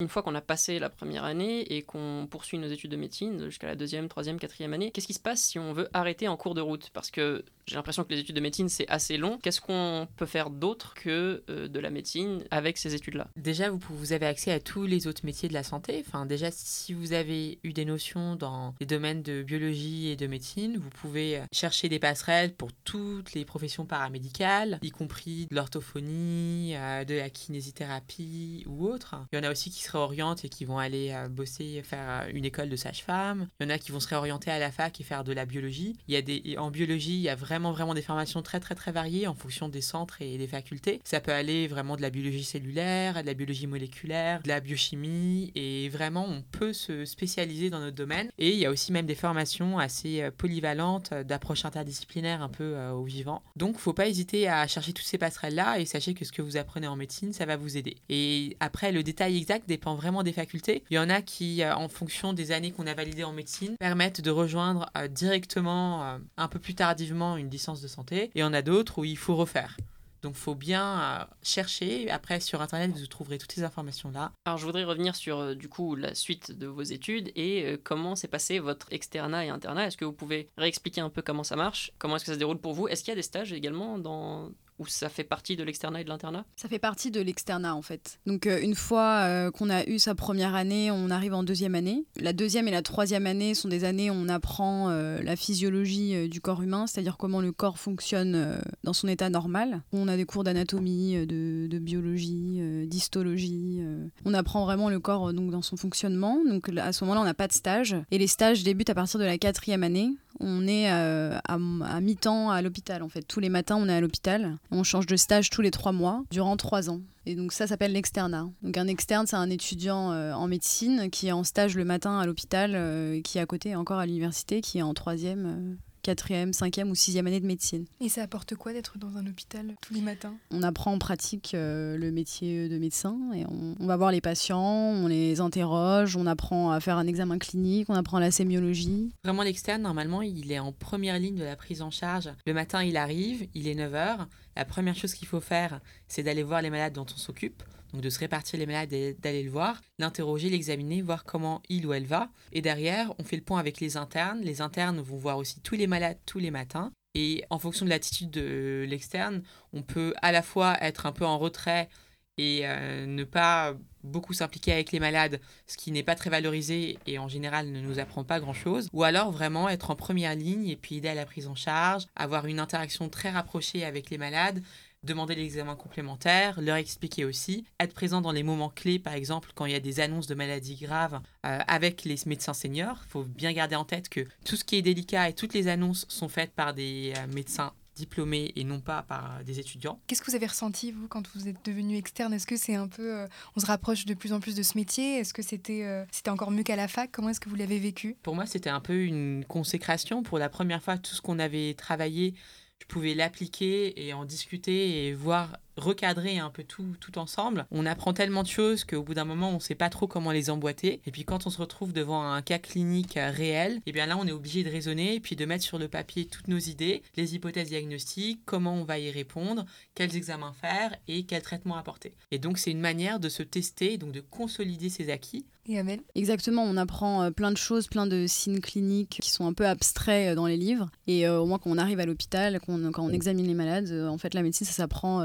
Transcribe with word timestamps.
Une 0.00 0.08
fois 0.08 0.22
qu'on 0.22 0.36
a 0.36 0.40
passé 0.40 0.78
la 0.78 0.90
première 0.90 1.24
année 1.24 1.62
et 1.74 1.82
qu'on 1.82 2.28
poursuit 2.30 2.56
nos 2.56 2.68
études 2.68 2.92
de 2.92 2.96
médecine 2.96 3.46
jusqu'à 3.46 3.66
la 3.66 3.74
deuxième, 3.74 4.08
troisième, 4.08 4.38
quatrième 4.38 4.72
année, 4.72 4.92
qu'est-ce 4.92 5.08
qui 5.08 5.12
se 5.12 5.18
passe 5.18 5.40
si 5.40 5.58
on 5.58 5.72
veut 5.72 5.88
arrêter 5.92 6.28
en 6.28 6.36
cours 6.36 6.54
de 6.54 6.60
route? 6.60 6.90
Parce 6.94 7.10
que 7.10 7.44
j'ai 7.66 7.74
l'impression 7.74 8.04
que 8.04 8.14
les 8.14 8.20
études 8.20 8.36
de 8.36 8.40
médecine, 8.40 8.68
c'est 8.68 8.88
assez 8.88 9.16
long. 9.16 9.38
Qu'est-ce 9.42 9.60
qu'on 9.60 10.06
peut 10.16 10.24
faire 10.24 10.50
d'autre 10.50 10.94
que 10.94 11.42
euh, 11.50 11.66
de 11.66 11.80
la 11.80 11.90
médecine 11.90 12.44
avec 12.52 12.78
ces 12.78 12.94
études-là? 12.94 13.26
Déjà, 13.36 13.70
vous, 13.70 14.12
avez 14.12 14.26
accès 14.26 14.52
à 14.52 14.60
tous 14.60 14.86
les 14.86 15.08
autres 15.08 15.26
métiers 15.26 15.48
de 15.48 15.54
la 15.54 15.64
santé. 15.64 16.04
Enfin, 16.06 16.26
déjà, 16.26 16.52
si 16.52 16.94
vous 16.94 17.12
avez 17.12 17.58
eu 17.64 17.72
des 17.72 17.84
notions 17.84 18.36
dans 18.36 18.76
les 18.78 18.86
domaines 18.86 19.22
de 19.22 19.42
biologie 19.42 20.08
et 20.10 20.16
de 20.16 20.28
médecine, 20.28 20.78
vous 20.78 20.90
pouvez 20.90 21.38
euh, 21.38 21.44
chercher 21.50 21.88
des 21.88 21.98
passerelles 21.98 22.54
pour 22.54 22.72
toutes 22.84 23.32
les 23.34 23.44
professions 23.44 23.84
paramédicales, 23.84 24.78
y 24.80 24.90
compris 24.90 25.48
de 25.50 25.56
l'orthophonie, 25.56 26.76
euh, 26.76 27.04
de 27.04 27.16
la 27.16 27.30
kinésithérapie 27.30 28.64
ou 28.68 28.86
autre. 28.86 29.16
Il 29.32 29.36
y 29.36 29.38
en 29.40 29.44
a 29.44 29.50
aussi 29.50 29.70
qui 29.70 29.82
se 29.88 29.92
réorientent 29.96 30.44
et 30.44 30.48
qui 30.48 30.64
vont 30.64 30.78
aller 30.78 31.14
bosser, 31.30 31.82
faire 31.82 32.26
une 32.32 32.44
école 32.44 32.68
de 32.68 32.76
sage-femme. 32.76 33.48
Il 33.60 33.64
y 33.64 33.66
en 33.66 33.70
a 33.70 33.78
qui 33.78 33.92
vont 33.92 34.00
se 34.00 34.08
réorienter 34.08 34.50
à 34.50 34.58
la 34.58 34.70
fac 34.70 35.00
et 35.00 35.04
faire 35.04 35.24
de 35.24 35.32
la 35.32 35.46
biologie. 35.46 35.96
Il 36.08 36.14
y 36.14 36.16
a 36.16 36.22
des, 36.22 36.56
en 36.58 36.70
biologie, 36.70 37.14
il 37.14 37.20
y 37.20 37.28
a 37.28 37.34
vraiment 37.34 37.72
vraiment, 37.72 37.94
des 37.94 38.02
formations 38.02 38.42
très, 38.42 38.60
très, 38.60 38.74
très 38.74 38.92
variées 38.92 39.26
en 39.26 39.34
fonction 39.34 39.68
des 39.68 39.80
centres 39.80 40.20
et 40.22 40.38
des 40.38 40.46
facultés. 40.46 41.00
Ça 41.04 41.20
peut 41.20 41.32
aller 41.32 41.66
vraiment 41.66 41.96
de 41.96 42.02
la 42.02 42.10
biologie 42.10 42.44
cellulaire, 42.44 43.20
de 43.22 43.26
la 43.26 43.34
biologie 43.34 43.66
moléculaire, 43.66 44.42
de 44.42 44.48
la 44.48 44.60
biochimie, 44.60 45.52
et 45.54 45.88
vraiment, 45.88 46.26
on 46.26 46.42
peut 46.42 46.72
se 46.72 47.04
spécialiser 47.04 47.70
dans 47.70 47.80
notre 47.80 47.96
domaine. 47.96 48.30
Et 48.38 48.50
il 48.50 48.58
y 48.58 48.66
a 48.66 48.70
aussi 48.70 48.92
même 48.92 49.06
des 49.06 49.14
formations 49.14 49.78
assez 49.78 50.22
euh, 50.22 50.30
polyvalentes 50.30 51.10
euh, 51.12 51.24
d'approche 51.24 51.64
interdisciplinaire 51.64 52.42
un 52.42 52.48
peu 52.48 52.76
euh, 52.76 52.92
au 52.92 53.04
vivant. 53.04 53.42
Donc, 53.56 53.78
faut 53.78 53.92
pas 53.92 54.08
hésiter 54.08 54.48
à 54.48 54.66
chercher 54.66 54.92
toutes 54.92 55.06
ces 55.06 55.18
passerelles-là 55.18 55.80
et 55.80 55.84
sachez 55.84 56.14
que 56.14 56.24
ce 56.24 56.32
que 56.32 56.42
vous 56.42 56.56
apprenez 56.56 56.86
en 56.86 56.96
médecine, 56.96 57.32
ça 57.32 57.46
va 57.46 57.56
vous 57.56 57.76
aider. 57.76 57.96
Et 58.08 58.56
après, 58.60 58.92
le 58.92 59.02
détail 59.02 59.36
exact 59.36 59.68
dépend 59.78 59.94
vraiment 59.94 60.22
des 60.22 60.32
facultés. 60.32 60.82
Il 60.90 60.94
y 60.94 60.98
en 60.98 61.08
a 61.08 61.22
qui, 61.22 61.64
en 61.64 61.88
fonction 61.88 62.32
des 62.32 62.52
années 62.52 62.72
qu'on 62.72 62.86
a 62.86 62.94
validées 62.94 63.24
en 63.24 63.32
médecine, 63.32 63.76
permettent 63.78 64.20
de 64.20 64.30
rejoindre 64.30 64.90
directement, 65.10 66.18
un 66.36 66.48
peu 66.48 66.58
plus 66.58 66.74
tardivement, 66.74 67.36
une 67.36 67.50
licence 67.50 67.80
de 67.80 67.88
santé, 67.88 68.30
et 68.34 68.42
on 68.42 68.52
a 68.52 68.62
d'autres 68.62 68.98
où 68.98 69.04
il 69.04 69.16
faut 69.16 69.36
refaire. 69.36 69.76
Donc, 70.22 70.34
faut 70.34 70.54
bien 70.54 71.00
euh, 71.00 71.24
chercher. 71.42 72.10
Après, 72.10 72.40
sur 72.40 72.60
Internet, 72.60 72.90
vous 72.90 73.06
trouverez 73.06 73.38
toutes 73.38 73.52
ces 73.52 73.62
informations-là. 73.62 74.32
Alors, 74.44 74.58
je 74.58 74.66
voudrais 74.66 74.84
revenir 74.84 75.14
sur, 75.14 75.38
euh, 75.38 75.54
du 75.54 75.68
coup, 75.68 75.94
la 75.94 76.14
suite 76.14 76.50
de 76.50 76.66
vos 76.66 76.82
études 76.82 77.30
et 77.36 77.64
euh, 77.64 77.76
comment 77.82 78.16
s'est 78.16 78.28
passé 78.28 78.58
votre 78.58 78.92
externat 78.92 79.46
et 79.46 79.48
internat. 79.48 79.86
Est-ce 79.86 79.96
que 79.96 80.04
vous 80.04 80.12
pouvez 80.12 80.48
réexpliquer 80.56 81.00
un 81.00 81.10
peu 81.10 81.22
comment 81.22 81.44
ça 81.44 81.56
marche? 81.56 81.92
Comment 81.98 82.16
est-ce 82.16 82.24
que 82.24 82.32
ça 82.32 82.34
se 82.34 82.38
déroule 82.38 82.58
pour 82.58 82.74
vous? 82.74 82.88
Est-ce 82.88 83.04
qu'il 83.04 83.12
y 83.12 83.12
a 83.12 83.16
des 83.16 83.22
stages 83.22 83.52
également 83.52 83.98
dans, 83.98 84.50
ou 84.78 84.86
ça 84.86 85.08
fait 85.08 85.24
partie 85.24 85.56
de 85.56 85.64
l'externat 85.64 86.00
et 86.00 86.04
de 86.04 86.08
l'internat? 86.08 86.44
Ça 86.56 86.68
fait 86.68 86.78
partie 86.78 87.10
de 87.10 87.20
l'externat 87.20 87.74
en 87.74 87.82
fait. 87.82 88.20
Donc 88.26 88.46
euh, 88.46 88.60
une 88.60 88.74
fois 88.74 89.22
euh, 89.24 89.50
qu'on 89.50 89.70
a 89.70 89.84
eu 89.86 89.98
sa 89.98 90.14
première 90.14 90.54
année, 90.54 90.90
on 90.90 91.10
arrive 91.10 91.34
en 91.34 91.42
deuxième 91.42 91.74
année. 91.74 92.04
La 92.16 92.32
deuxième 92.32 92.68
et 92.68 92.70
la 92.70 92.82
troisième 92.82 93.26
année 93.26 93.54
sont 93.54 93.68
des 93.68 93.84
années 93.84 94.10
où 94.10 94.14
on 94.14 94.28
apprend 94.28 94.90
euh, 94.90 95.20
la 95.22 95.36
physiologie 95.36 96.28
du 96.28 96.40
corps 96.40 96.62
humain, 96.62 96.86
c'est-à-dire 96.86 97.16
comment 97.16 97.40
le 97.40 97.52
corps 97.52 97.78
fonctionne 97.78 98.60
dans 98.84 98.92
son 98.92 99.08
état 99.08 99.30
normal. 99.30 99.82
On 99.92 100.08
a 100.08 100.16
des 100.16 100.24
cours 100.24 100.44
d'anatomie, 100.44 101.26
de, 101.26 101.78
biologie, 101.78 102.60
d'histologie. 102.86 103.80
on 104.24 104.34
apprend 104.34 104.64
vraiment 104.64 104.88
le 104.90 105.00
corps 105.00 105.32
donc, 105.32 105.50
dans 105.50 105.62
son 105.62 105.76
fonctionnement. 105.76 106.38
Donc 106.44 106.68
à 106.76 106.92
ce 106.92 107.04
moment-là, 107.04 107.20
on 107.22 107.24
n'a 107.24 107.34
pas 107.34 107.48
de 107.48 107.52
stage. 107.52 107.96
Et 108.10 108.18
les 108.18 108.26
stages 108.26 108.62
débutent 108.62 108.90
à 108.90 108.94
partir 108.94 109.18
de 109.18 109.24
la 109.24 109.38
quatrième 109.38 109.82
année 109.82 110.10
on 110.40 110.66
est 110.66 110.90
euh, 110.92 111.38
à, 111.46 112.00
mi-temps 112.00 112.50
à 112.50 112.62
l'hôpital 112.62 113.02
en 113.02 113.08
fait. 113.08 113.22
Tous 113.22 113.40
les 113.40 113.48
matins, 113.48 113.76
on 113.76 113.88
est 113.88 113.94
à 113.94 114.00
l'hôpital. 114.00 114.56
On 114.70 114.82
change 114.82 115.06
de 115.06 115.16
stage 115.16 115.50
tous 115.50 115.62
les 115.62 115.70
trois 115.70 115.92
mois 115.92 116.22
durant 116.30 116.56
trois 116.56 116.90
ans. 116.90 117.00
Et 117.26 117.34
donc 117.34 117.52
ça 117.52 117.66
s'appelle 117.66 117.92
l'externat. 117.92 118.48
Donc 118.62 118.76
un 118.76 118.86
externe, 118.86 119.26
c'est 119.26 119.36
un 119.36 119.50
étudiant 119.50 120.12
euh, 120.12 120.32
en 120.32 120.46
médecine 120.46 121.10
qui 121.10 121.28
est 121.28 121.32
en 121.32 121.44
stage 121.44 121.76
le 121.76 121.84
matin 121.84 122.18
à 122.18 122.26
l'hôpital, 122.26 122.72
euh, 122.74 123.20
qui 123.20 123.38
est 123.38 123.40
à 123.40 123.46
côté 123.46 123.76
encore 123.76 123.98
à 123.98 124.06
l'université, 124.06 124.60
qui 124.60 124.78
est 124.78 124.82
en 124.82 124.94
troisième 124.94 125.76
quatrième, 126.08 126.54
cinquième 126.54 126.90
ou 126.90 126.94
sixième 126.94 127.26
année 127.26 127.38
de 127.38 127.46
médecine. 127.46 127.84
Et 128.00 128.08
ça 128.08 128.22
apporte 128.22 128.54
quoi 128.54 128.72
d'être 128.72 128.96
dans 128.96 129.18
un 129.18 129.26
hôpital 129.26 129.74
tous 129.82 129.92
les 129.92 130.00
matins? 130.00 130.32
On 130.50 130.62
apprend 130.62 130.94
en 130.94 130.98
pratique 130.98 131.52
euh, 131.52 131.98
le 131.98 132.10
métier 132.10 132.70
de 132.70 132.78
médecin 132.78 133.18
et 133.34 133.44
on, 133.46 133.86
va 133.86 133.94
voir 133.98 134.10
les 134.10 134.22
patients, 134.22 134.58
on 134.58 135.06
les 135.06 135.40
interroge, 135.40 136.16
on 136.16 136.24
apprend 136.24 136.70
à 136.70 136.80
faire 136.80 136.96
un 136.96 137.06
examen 137.06 137.36
clinique, 137.36 137.90
on 137.90 137.94
apprend 137.94 138.20
la 138.20 138.30
sémiologie. 138.30 139.12
Vraiment 139.22 139.42
l'externe, 139.42 139.82
normalement, 139.82 140.22
il 140.22 140.50
est 140.50 140.58
en 140.58 140.72
première 140.72 141.18
ligne 141.18 141.36
de 141.36 141.44
la 141.44 141.56
prise 141.56 141.82
en 141.82 141.90
charge. 141.90 142.30
Le 142.46 142.54
matin, 142.54 142.82
il 142.82 142.96
arrive, 142.96 143.46
il 143.54 143.68
est 143.68 143.74
9h. 143.74 144.26
La 144.56 144.64
première 144.64 144.94
chose 144.94 145.12
qu'il 145.12 145.28
faut 145.28 145.42
faire, 145.42 145.78
c'est 146.08 146.22
d'aller 146.22 146.42
voir 146.42 146.62
les 146.62 146.70
malades 146.70 146.94
dont 146.94 147.06
on 147.14 147.18
s'occupe 147.18 147.62
donc 147.92 148.02
de 148.02 148.10
se 148.10 148.18
répartir 148.18 148.58
les 148.58 148.66
malades 148.66 148.92
et 148.92 149.14
d'aller 149.14 149.42
le 149.42 149.50
voir, 149.50 149.80
l'interroger, 149.98 150.50
l'examiner, 150.50 151.02
voir 151.02 151.24
comment 151.24 151.62
il 151.68 151.86
ou 151.86 151.92
elle 151.92 152.06
va. 152.06 152.30
Et 152.52 152.60
derrière, 152.60 153.12
on 153.18 153.24
fait 153.24 153.36
le 153.36 153.42
point 153.42 153.58
avec 153.58 153.80
les 153.80 153.96
internes. 153.96 154.40
Les 154.42 154.60
internes 154.60 155.00
vont 155.00 155.16
voir 155.16 155.38
aussi 155.38 155.60
tous 155.60 155.74
les 155.74 155.86
malades 155.86 156.18
tous 156.26 156.38
les 156.38 156.50
matins. 156.50 156.92
Et 157.14 157.44
en 157.50 157.58
fonction 157.58 157.84
de 157.84 157.90
l'attitude 157.90 158.30
de 158.30 158.84
l'externe, 158.88 159.42
on 159.72 159.82
peut 159.82 160.14
à 160.22 160.30
la 160.30 160.42
fois 160.42 160.76
être 160.82 161.06
un 161.06 161.12
peu 161.12 161.24
en 161.24 161.38
retrait 161.38 161.88
et 162.36 162.60
euh, 162.62 163.06
ne 163.06 163.24
pas 163.24 163.74
beaucoup 164.04 164.32
s'impliquer 164.32 164.72
avec 164.72 164.92
les 164.92 165.00
malades, 165.00 165.40
ce 165.66 165.76
qui 165.76 165.90
n'est 165.90 166.04
pas 166.04 166.14
très 166.14 166.30
valorisé 166.30 166.98
et 167.06 167.18
en 167.18 167.28
général 167.28 167.70
ne 167.70 167.80
nous 167.80 167.98
apprend 167.98 168.24
pas 168.24 168.38
grand-chose, 168.38 168.88
ou 168.92 169.02
alors 169.02 169.32
vraiment 169.32 169.68
être 169.68 169.90
en 169.90 169.96
première 169.96 170.36
ligne 170.36 170.68
et 170.68 170.76
puis 170.76 170.96
aider 170.96 171.08
à 171.08 171.14
la 171.14 171.26
prise 171.26 171.48
en 171.48 171.56
charge, 171.56 172.06
avoir 172.14 172.46
une 172.46 172.60
interaction 172.60 173.08
très 173.08 173.30
rapprochée 173.30 173.84
avec 173.84 174.08
les 174.10 174.18
malades, 174.18 174.62
demander 175.02 175.34
l'examen 175.34 175.76
complémentaire, 175.76 176.60
leur 176.60 176.76
expliquer 176.76 177.24
aussi, 177.24 177.64
être 177.80 177.94
présent 177.94 178.20
dans 178.20 178.32
les 178.32 178.42
moments 178.42 178.68
clés, 178.68 178.98
par 178.98 179.14
exemple 179.14 179.50
quand 179.54 179.66
il 179.66 179.72
y 179.72 179.76
a 179.76 179.80
des 179.80 180.00
annonces 180.00 180.26
de 180.26 180.34
maladies 180.34 180.76
graves 180.76 181.20
euh, 181.46 181.58
avec 181.66 182.04
les 182.04 182.16
médecins 182.26 182.54
seniors. 182.54 183.00
Il 183.06 183.10
faut 183.10 183.24
bien 183.24 183.52
garder 183.52 183.76
en 183.76 183.84
tête 183.84 184.08
que 184.08 184.26
tout 184.44 184.56
ce 184.56 184.64
qui 184.64 184.76
est 184.76 184.82
délicat 184.82 185.28
et 185.28 185.34
toutes 185.34 185.54
les 185.54 185.68
annonces 185.68 186.04
sont 186.08 186.28
faites 186.28 186.52
par 186.52 186.74
des 186.74 187.12
euh, 187.16 187.26
médecins 187.32 187.72
diplômés 187.94 188.52
et 188.54 188.62
non 188.62 188.80
pas 188.80 189.02
par 189.02 189.38
euh, 189.38 189.42
des 189.42 189.58
étudiants. 189.58 190.00
Qu'est-ce 190.06 190.22
que 190.22 190.30
vous 190.30 190.36
avez 190.36 190.46
ressenti, 190.46 190.92
vous, 190.92 191.08
quand 191.08 191.26
vous 191.34 191.48
êtes 191.48 191.64
devenu 191.64 191.96
externe? 191.96 192.32
Est-ce 192.32 192.46
que 192.46 192.56
c'est 192.56 192.74
un 192.76 192.88
peu... 192.88 193.26
on 193.56 193.60
se 193.60 193.66
rapproche 193.66 194.04
de 194.04 194.14
plus 194.14 194.32
en 194.32 194.40
plus 194.40 194.54
de 194.54 194.62
ce 194.62 194.76
métier? 194.76 195.18
Est-ce 195.18 195.34
que 195.34 195.42
c'était 195.42 196.06
c'était 196.12 196.30
encore 196.30 196.50
mieux 196.50 196.62
qu'à 196.62 196.76
la 196.76 196.86
fac? 196.86 197.10
Comment 197.10 197.30
est-ce 197.30 197.40
que 197.40 197.48
vous 197.48 197.56
l'avez 197.56 197.78
vécu? 197.78 198.16
Pour 198.22 198.36
moi, 198.36 198.46
c'était 198.46 198.70
un 198.70 198.80
peu 198.80 199.02
une 199.02 199.44
consécration. 199.46 200.22
Pour 200.22 200.38
la 200.38 200.48
première 200.48 200.82
fois, 200.82 200.96
tout 200.96 201.14
ce 201.14 201.20
qu'on 201.20 201.40
avait 201.40 201.74
travaillé 201.74 202.34
je 202.80 202.86
pouvais 202.86 203.14
l'appliquer 203.14 204.06
et 204.06 204.12
en 204.12 204.24
discuter 204.24 205.06
et 205.06 205.14
voir 205.14 205.58
recadrer 205.78 206.38
un 206.38 206.50
peu 206.50 206.64
tout, 206.64 206.96
tout 207.00 207.18
ensemble. 207.18 207.66
On 207.70 207.86
apprend 207.86 208.12
tellement 208.12 208.42
de 208.42 208.48
choses 208.48 208.84
qu'au 208.84 209.02
bout 209.02 209.14
d'un 209.14 209.24
moment, 209.24 209.50
on 209.50 209.54
ne 209.54 209.60
sait 209.60 209.74
pas 209.74 209.90
trop 209.90 210.06
comment 210.06 210.32
les 210.32 210.50
emboîter. 210.50 211.00
Et 211.06 211.10
puis 211.10 211.24
quand 211.24 211.46
on 211.46 211.50
se 211.50 211.58
retrouve 211.58 211.92
devant 211.92 212.22
un 212.22 212.42
cas 212.42 212.58
clinique 212.58 213.14
réel, 213.16 213.74
et 213.78 213.82
eh 213.86 213.92
bien 213.92 214.06
là, 214.06 214.16
on 214.16 214.26
est 214.26 214.32
obligé 214.32 214.64
de 214.64 214.70
raisonner 214.70 215.14
et 215.14 215.20
puis 215.20 215.36
de 215.36 215.44
mettre 215.44 215.64
sur 215.64 215.78
le 215.78 215.88
papier 215.88 216.26
toutes 216.26 216.48
nos 216.48 216.58
idées, 216.58 217.02
les 217.16 217.34
hypothèses 217.34 217.68
diagnostiques, 217.68 218.40
comment 218.44 218.74
on 218.74 218.84
va 218.84 218.98
y 218.98 219.10
répondre, 219.10 219.64
quels 219.94 220.16
examens 220.16 220.52
faire 220.52 220.94
et 221.06 221.24
quel 221.24 221.42
traitement 221.42 221.76
apporter. 221.76 222.14
Et 222.30 222.38
donc, 222.38 222.58
c'est 222.58 222.70
une 222.70 222.80
manière 222.80 223.20
de 223.20 223.28
se 223.28 223.42
tester, 223.42 223.98
donc 223.98 224.12
de 224.12 224.20
consolider 224.20 224.88
ses 224.88 225.10
acquis 225.10 225.46
et 225.68 225.78
Amel? 225.78 226.00
Exactement, 226.14 226.62
on 226.62 226.78
apprend 226.78 227.24
euh, 227.24 227.30
plein 227.30 227.52
de 227.52 227.56
choses, 227.58 227.88
plein 227.88 228.06
de 228.06 228.26
signes 228.26 228.60
cliniques 228.60 229.18
qui 229.20 229.30
sont 229.30 229.46
un 229.46 229.52
peu 229.52 229.66
abstraits 229.66 230.32
euh, 230.32 230.34
dans 230.34 230.46
les 230.46 230.56
livres. 230.56 230.88
Et 231.06 231.28
euh, 231.28 231.40
au 231.40 231.46
moins 231.46 231.58
quand 231.58 231.70
on 231.70 231.76
arrive 231.76 232.00
à 232.00 232.06
l'hôpital, 232.06 232.58
quand 232.64 232.78
on 232.96 233.10
examine 233.10 233.46
les 233.46 233.54
malades, 233.54 233.92
en 233.92 234.16
fait 234.16 234.32
la 234.32 234.42
médecine 234.42 234.66
ça 234.66 234.72
s'apprend 234.72 235.20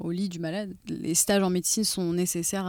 au 0.00 0.10
lit 0.10 0.28
du 0.28 0.38
malade. 0.38 0.74
Les 0.86 1.14
stages 1.14 1.42
en 1.42 1.50
médecine 1.50 1.84
sont 1.84 2.12
nécessaires 2.12 2.66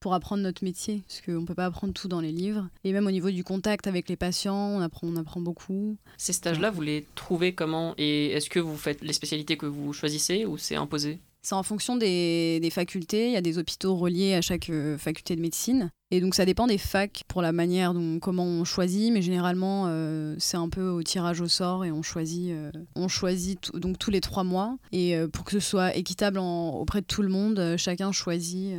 pour 0.00 0.14
apprendre 0.14 0.42
notre 0.42 0.64
métier, 0.64 1.02
parce 1.06 1.20
qu'on 1.20 1.40
ne 1.40 1.46
peut 1.46 1.54
pas 1.54 1.66
apprendre 1.66 1.92
tout 1.92 2.08
dans 2.08 2.20
les 2.20 2.32
livres. 2.32 2.68
Et 2.84 2.92
même 2.92 3.06
au 3.06 3.10
niveau 3.10 3.30
du 3.30 3.44
contact 3.44 3.86
avec 3.86 4.08
les 4.08 4.16
patients, 4.16 4.76
on 4.76 4.80
apprend, 4.80 5.08
on 5.08 5.16
apprend 5.16 5.40
beaucoup. 5.40 5.96
Ces 6.16 6.32
stages-là, 6.32 6.70
vous 6.70 6.82
les 6.82 7.06
trouvez 7.14 7.54
comment? 7.54 7.94
Et 7.98 8.28
est-ce 8.28 8.50
que 8.50 8.60
vous 8.60 8.76
faites 8.76 9.02
les 9.02 9.12
spécialités 9.12 9.56
que 9.56 9.66
vous 9.66 9.92
choisissez 9.92 10.44
ou 10.44 10.58
c'est 10.58 10.76
imposé? 10.76 11.18
C'est 11.42 11.54
en 11.54 11.62
fonction 11.62 11.96
des, 11.96 12.58
des, 12.60 12.70
facultés. 12.70 13.26
Il 13.26 13.32
y 13.32 13.36
a 13.36 13.40
des 13.40 13.58
hôpitaux 13.58 13.96
reliés 13.96 14.34
à 14.34 14.42
chaque 14.42 14.70
faculté 14.98 15.36
de 15.36 15.40
médecine. 15.40 15.90
Et 16.10 16.22
donc 16.22 16.34
ça 16.34 16.46
dépend 16.46 16.66
des 16.66 16.78
facs 16.78 17.24
pour 17.28 17.42
la 17.42 17.52
manière 17.52 17.92
dont 17.92 18.18
comment 18.18 18.44
on 18.44 18.64
choisit, 18.64 19.12
mais 19.12 19.20
généralement 19.20 19.84
euh, 19.88 20.34
c'est 20.38 20.56
un 20.56 20.70
peu 20.70 20.88
au 20.88 21.02
tirage 21.02 21.42
au 21.42 21.48
sort 21.48 21.84
et 21.84 21.92
on 21.92 22.02
choisit, 22.02 22.50
euh, 22.52 22.72
on 22.94 23.08
choisit 23.08 23.70
donc 23.76 23.98
tous 23.98 24.10
les 24.10 24.22
trois 24.22 24.42
mois. 24.42 24.78
Et 24.90 25.14
euh, 25.14 25.28
pour 25.28 25.44
que 25.44 25.52
ce 25.52 25.60
soit 25.60 25.94
équitable 25.94 26.38
auprès 26.38 27.02
de 27.02 27.06
tout 27.06 27.20
le 27.20 27.28
monde, 27.28 27.74
chacun 27.76 28.10
choisit 28.10 28.74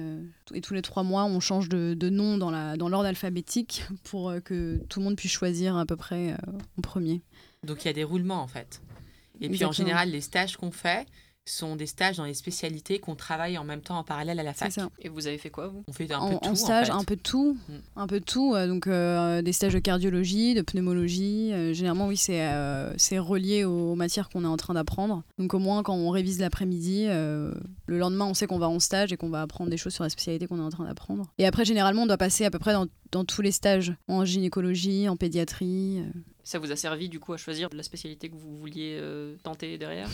et 0.55 0.61
tous 0.61 0.73
les 0.73 0.81
trois 0.81 1.03
mois 1.03 1.25
on 1.25 1.39
change 1.39 1.69
de, 1.69 1.93
de 1.93 2.09
nom 2.09 2.37
dans 2.39 2.49
la 2.49 2.77
dans 2.77 2.89
l'ordre 2.89 3.07
alphabétique 3.07 3.83
pour 4.03 4.33
que 4.43 4.77
tout 4.89 4.99
le 4.99 5.05
monde 5.05 5.15
puisse 5.15 5.31
choisir 5.31 5.77
à 5.77 5.85
peu 5.85 5.95
près 5.95 6.35
en 6.77 6.81
premier. 6.81 7.21
Donc 7.63 7.83
il 7.83 7.87
y 7.87 7.91
a 7.91 7.93
des 7.93 8.03
roulements 8.03 8.41
en 8.41 8.47
fait. 8.47 8.81
Et 9.39 9.49
puis 9.49 9.63
en 9.65 9.71
général 9.71 10.09
les 10.09 10.21
stages 10.21 10.57
qu'on 10.57 10.71
fait, 10.71 11.05
sont 11.45 11.75
des 11.75 11.87
stages 11.87 12.17
dans 12.17 12.25
les 12.25 12.35
spécialités 12.35 12.99
qu'on 12.99 13.15
travaille 13.15 13.57
en 13.57 13.63
même 13.63 13.81
temps 13.81 13.97
en 13.97 14.03
parallèle 14.03 14.39
à 14.39 14.43
la 14.43 14.53
fac. 14.53 14.71
ça. 14.71 14.89
Et 14.99 15.09
vous 15.09 15.25
avez 15.25 15.37
fait 15.39 15.49
quoi, 15.49 15.67
vous? 15.67 15.83
On 15.87 15.91
fait 15.93 16.11
un 16.11 16.19
En, 16.19 16.29
peu 16.29 16.35
de 16.35 16.39
tout 16.41 16.47
en 16.49 16.55
stage, 16.55 16.89
en 16.89 16.93
fait. 16.93 16.99
un 16.99 17.03
peu 17.05 17.15
de 17.15 17.21
tout, 17.21 17.57
Mm. 17.67 17.73
un 17.95 18.07
peu 18.07 18.19
de 18.19 18.25
tout. 18.25 18.53
euh, 18.55 18.67
donc 18.67 18.85
euh, 18.85 19.41
des 19.41 19.51
stages 19.51 19.73
de 19.73 19.79
cardiologie, 19.79 20.53
de 20.53 20.61
pneumologie. 20.61 21.51
euh, 21.53 21.73
généralement, 21.73 22.07
oui, 22.07 22.17
c'est 22.17 22.41
euh, 22.47 22.93
c'est 22.97 23.17
relié 23.17 23.63
aux 23.65 23.95
matières 23.95 24.29
qu'on 24.29 24.43
est 24.43 24.47
en 24.47 24.57
train 24.57 24.75
d'apprendre. 24.75 25.23
Donc 25.39 25.53
au 25.55 25.59
moins, 25.59 25.81
quand 25.81 25.95
on 25.95 26.09
révise 26.11 26.39
l'après-midi, 26.39 27.05
euh, 27.07 27.51
le 27.87 27.97
lendemain, 27.97 28.25
on 28.25 28.33
sait 28.35 28.45
qu'on 28.45 28.59
va 28.59 28.69
en 28.69 28.79
stage 28.79 29.11
et 29.11 29.17
qu'on 29.17 29.29
va 29.29 29.41
apprendre 29.41 29.71
des 29.71 29.77
choses 29.77 29.93
sur 29.93 30.03
la 30.03 30.09
spécialité 30.09 30.45
qu'on 30.45 30.59
est 30.59 30.63
en 30.63 30.69
train 30.69 30.85
d'apprendre. 30.85 31.25
Et 31.39 31.47
après, 31.47 31.65
généralement, 31.65 32.03
on 32.03 32.07
doit 32.07 32.17
passer 32.17 32.45
à 32.45 32.51
peu 32.51 32.59
près 32.59 32.73
dans, 32.73 32.85
dans 33.11 33.25
tous 33.25 33.41
les 33.41 33.51
stages, 33.51 33.93
en 34.07 34.23
gynécologie, 34.23 35.09
en 35.09 35.17
pédiatrie. 35.17 35.99
euh. 35.99 36.11
Ça 36.43 36.57
vous 36.59 36.71
a 36.71 36.75
servi 36.75 37.09
du 37.09 37.19
coup 37.19 37.33
à 37.33 37.37
choisir 37.37 37.69
la 37.73 37.83
spécialité 37.83 38.29
que 38.29 38.35
vous 38.35 38.57
vouliez 38.57 38.97
euh, 38.99 39.35
tenter 39.43 39.77
derrière? 39.77 40.09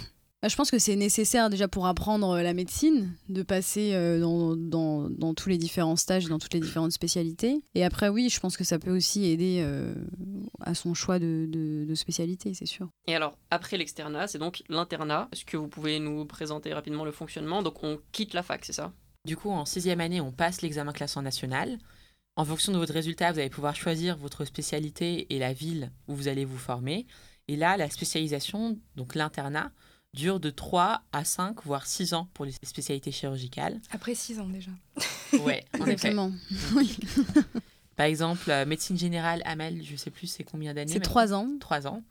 Je 0.48 0.56
pense 0.56 0.72
que 0.72 0.80
c'est 0.80 0.96
nécessaire 0.96 1.50
déjà 1.50 1.68
pour 1.68 1.88
apprendre 1.88 2.32
euh, 2.32 2.42
la 2.42 2.54
médecine, 2.54 3.16
de 3.30 3.44
passer 3.44 3.94
euh, 3.94 4.20
dans, 4.20 4.56
dans, 4.56 5.10
dans 5.10 5.34
tous 5.34 5.50
les 5.50 5.58
différents 5.58 5.96
stages, 5.96 6.26
dans 6.26 6.40
toutes 6.40 6.54
les 6.54 6.60
différentes 6.60 6.92
spécialités. 6.92 7.62
Et 7.74 7.84
après, 7.84 8.10
oui, 8.10 8.30
je 8.30 8.40
pense 8.40 8.58
que 8.58 8.64
ça 8.64 8.80
peut 8.80 8.96
aussi 8.96 9.26
aider 9.26 9.62
euh, 9.62 9.94
à 10.62 10.74
son 10.76 10.94
choix 10.94 11.20
de, 11.20 11.48
de, 11.50 11.86
de 11.86 11.96
spécialité, 11.96 12.54
c'est 12.54 12.66
sûr. 12.66 12.90
Et 13.08 13.16
alors, 13.16 13.38
après 13.50 13.78
l'externat, 13.78 14.28
c'est 14.28 14.38
donc 14.38 14.64
l'internat. 14.70 15.30
Est-ce 15.32 15.46
que 15.46 15.58
vous 15.58 15.68
pouvez 15.68 16.00
nous 16.00 16.26
présenter 16.26 16.74
rapidement 16.74 17.06
le 17.06 17.12
fonctionnement? 17.12 17.64
Donc, 17.64 17.84
on 17.84 18.00
quitte 18.12 18.34
la 18.34 18.44
fac, 18.44 18.66
c'est 18.66 18.74
ça? 18.74 18.94
Du 19.26 19.38
coup, 19.38 19.50
en 19.50 19.66
sixième 19.66 20.02
année, 20.02 20.22
on 20.22 20.32
passe 20.32 20.62
l'examen 20.62 20.94
classant 20.94 21.22
national. 21.22 21.78
En 22.36 22.46
fonction 22.46 22.74
de 22.74 22.78
votre 22.78 22.94
résultat, 22.94 23.32
vous 23.32 23.40
allez 23.40 23.50
pouvoir 23.50 23.76
choisir 23.76 24.18
votre 24.18 24.46
spécialité 24.46 25.34
et 25.34 25.40
la 25.40 25.54
ville 25.54 25.92
où 26.08 26.14
vous 26.14 26.28
allez 26.28 26.46
vous 26.46 26.58
former. 26.58 27.08
Et 27.48 27.56
là, 27.56 27.78
la 27.78 27.90
spécialisation, 27.90 28.78
donc 28.96 29.16
l'internat, 29.16 29.72
dure 30.16 30.40
de 30.40 30.50
3 30.50 31.04
à 31.12 31.24
5, 31.24 31.64
voire 31.66 31.86
6 31.86 32.14
ans 32.14 32.28
pour 32.34 32.46
les 32.46 32.54
spécialités 32.64 33.12
chirurgicales. 33.12 33.80
Après 33.92 34.16
6 34.16 34.40
ans 34.40 34.50
déjà. 34.50 34.72
Ouais, 35.42 35.66
en 35.80 35.84
effet. 35.84 35.92
Exactement. 35.92 36.32
oui. 36.76 36.98
Par 37.96 38.08
exemple, 38.08 38.50
euh, 38.50 38.66
médecine 38.66 38.98
générale, 38.98 39.42
Amel, 39.46 39.84
je 39.84 39.96
sais 39.96 40.10
plus 40.10 40.28
c'est 40.28 40.44
combien 40.44 40.74
d'années 40.74 40.92
C'est 40.92 41.00
maintenant 41.00 41.12
trois 41.12 41.34
ans. 41.34 41.50
3 41.60 41.88
ans. 41.88 42.04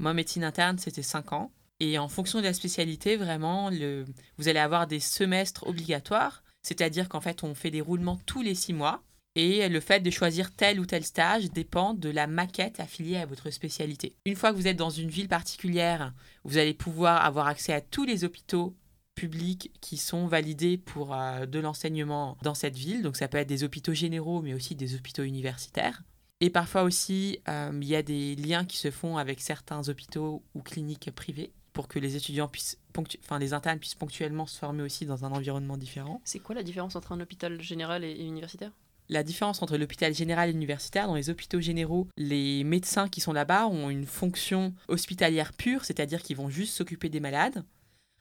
Moi, 0.00 0.12
médecine 0.12 0.44
interne, 0.44 0.78
c'était 0.78 1.02
5 1.02 1.32
ans. 1.32 1.50
Et 1.80 1.98
en 1.98 2.08
fonction 2.08 2.38
de 2.38 2.44
la 2.44 2.52
spécialité, 2.52 3.16
vraiment, 3.16 3.70
le... 3.70 4.04
vous 4.38 4.48
allez 4.48 4.60
avoir 4.60 4.86
des 4.86 5.00
semestres 5.00 5.66
obligatoires. 5.66 6.42
C'est-à-dire 6.62 7.08
qu'en 7.08 7.20
fait, 7.20 7.42
on 7.42 7.54
fait 7.54 7.70
des 7.70 7.80
roulements 7.80 8.18
tous 8.26 8.42
les 8.42 8.54
6 8.54 8.72
mois. 8.72 9.02
Et 9.36 9.68
le 9.68 9.80
fait 9.80 10.00
de 10.00 10.10
choisir 10.10 10.52
tel 10.52 10.78
ou 10.78 10.86
tel 10.86 11.04
stage 11.04 11.50
dépend 11.50 11.92
de 11.94 12.08
la 12.08 12.28
maquette 12.28 12.78
affiliée 12.78 13.16
à 13.16 13.26
votre 13.26 13.50
spécialité. 13.50 14.14
Une 14.26 14.36
fois 14.36 14.52
que 14.52 14.56
vous 14.56 14.68
êtes 14.68 14.76
dans 14.76 14.90
une 14.90 15.10
ville 15.10 15.28
particulière, 15.28 16.14
vous 16.44 16.56
allez 16.56 16.74
pouvoir 16.74 17.24
avoir 17.24 17.48
accès 17.48 17.72
à 17.72 17.80
tous 17.80 18.04
les 18.04 18.24
hôpitaux 18.24 18.76
publics 19.16 19.72
qui 19.80 19.96
sont 19.96 20.26
validés 20.26 20.78
pour 20.78 21.14
euh, 21.14 21.46
de 21.46 21.58
l'enseignement 21.58 22.36
dans 22.42 22.54
cette 22.54 22.76
ville. 22.76 23.02
Donc 23.02 23.16
ça 23.16 23.26
peut 23.26 23.38
être 23.38 23.48
des 23.48 23.64
hôpitaux 23.64 23.94
généraux, 23.94 24.40
mais 24.42 24.54
aussi 24.54 24.76
des 24.76 24.94
hôpitaux 24.94 25.22
universitaires. 25.22 26.02
Et 26.40 26.50
parfois 26.50 26.82
aussi, 26.82 27.38
euh, 27.48 27.70
il 27.80 27.88
y 27.88 27.96
a 27.96 28.02
des 28.02 28.36
liens 28.36 28.64
qui 28.64 28.76
se 28.76 28.90
font 28.90 29.16
avec 29.16 29.40
certains 29.40 29.88
hôpitaux 29.88 30.42
ou 30.54 30.62
cliniques 30.62 31.10
privées 31.12 31.52
pour 31.72 31.88
que 31.88 31.98
les 31.98 32.16
étudiants 32.16 32.48
puissent, 32.48 32.78
enfin 33.24 33.38
les 33.38 33.52
internes 33.52 33.78
puissent 33.78 33.94
ponctuellement 33.96 34.46
se 34.46 34.58
former 34.58 34.82
aussi 34.82 35.06
dans 35.06 35.24
un 35.24 35.32
environnement 35.32 35.76
différent. 35.76 36.20
C'est 36.24 36.38
quoi 36.38 36.54
la 36.54 36.62
différence 36.62 36.94
entre 36.94 37.12
un 37.12 37.20
hôpital 37.20 37.60
général 37.60 38.04
et 38.04 38.24
universitaire? 38.24 38.70
La 39.08 39.22
différence 39.22 39.62
entre 39.62 39.76
l'hôpital 39.76 40.14
général 40.14 40.48
et 40.48 40.52
l'universitaire, 40.52 41.06
dans 41.06 41.14
les 41.14 41.28
hôpitaux 41.28 41.60
généraux, 41.60 42.08
les 42.16 42.64
médecins 42.64 43.08
qui 43.08 43.20
sont 43.20 43.32
là-bas 43.32 43.66
ont 43.66 43.90
une 43.90 44.06
fonction 44.06 44.74
hospitalière 44.88 45.52
pure, 45.52 45.84
c'est-à-dire 45.84 46.22
qu'ils 46.22 46.36
vont 46.36 46.48
juste 46.48 46.74
s'occuper 46.74 47.10
des 47.10 47.20
malades. 47.20 47.64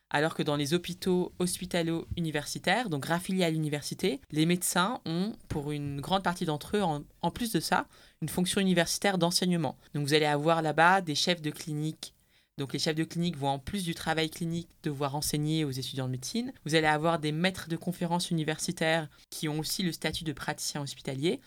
Alors 0.09 0.35
que 0.35 0.43
dans 0.43 0.57
les 0.57 0.75
hôpitaux 0.75 1.31
hospitalo-universitaires, 1.39 2.89
donc 2.89 3.05
raffiliés 3.05 3.45
à 3.45 3.49
l'université, 3.49 4.21
les 4.31 4.45
médecins 4.45 4.99
ont, 5.05 5.33
pour 5.47 5.71
une 5.71 6.01
grande 6.01 6.21
partie 6.21 6.45
d'entre 6.45 6.77
eux, 6.77 6.83
en, 6.83 7.03
en 7.21 7.31
plus 7.31 7.51
de 7.51 7.59
ça, 7.59 7.87
une 8.21 8.29
fonction 8.29 8.61
universitaire 8.61 9.17
d'enseignement. 9.17 9.77
Donc 9.95 10.05
vous 10.05 10.13
allez 10.13 10.25
avoir 10.25 10.61
là-bas 10.61 11.01
des 11.01 11.15
chefs 11.15 11.41
de 11.41 11.49
clinique. 11.49 12.13
Donc 12.57 12.73
les 12.73 12.79
chefs 12.79 12.95
de 12.95 13.03
clinique 13.03 13.37
vont, 13.37 13.49
en 13.49 13.59
plus 13.59 13.83
du 13.83 13.95
travail 13.95 14.29
clinique, 14.29 14.69
devoir 14.83 15.15
enseigner 15.15 15.65
aux 15.65 15.71
étudiants 15.71 16.05
de 16.05 16.11
médecine. 16.11 16.53
Vous 16.65 16.75
allez 16.75 16.87
avoir 16.87 17.17
des 17.19 17.31
maîtres 17.31 17.67
de 17.67 17.75
conférences 17.75 18.29
universitaires 18.29 19.09
qui 19.29 19.49
ont 19.49 19.59
aussi 19.59 19.81
le 19.81 19.91
statut 19.91 20.23
de 20.23 20.33
praticien 20.33 20.81
hospitalier 20.81 21.41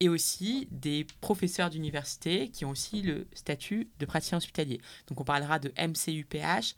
et 0.00 0.08
aussi 0.08 0.68
des 0.70 1.06
professeurs 1.20 1.70
d'université 1.70 2.50
qui 2.50 2.64
ont 2.64 2.70
aussi 2.70 3.02
le 3.02 3.26
statut 3.34 3.90
de 3.98 4.06
praticien 4.06 4.38
hospitalier. 4.38 4.80
Donc 5.08 5.20
on 5.20 5.24
parlera 5.24 5.58
de 5.58 5.72
MCUPH, 5.78 6.74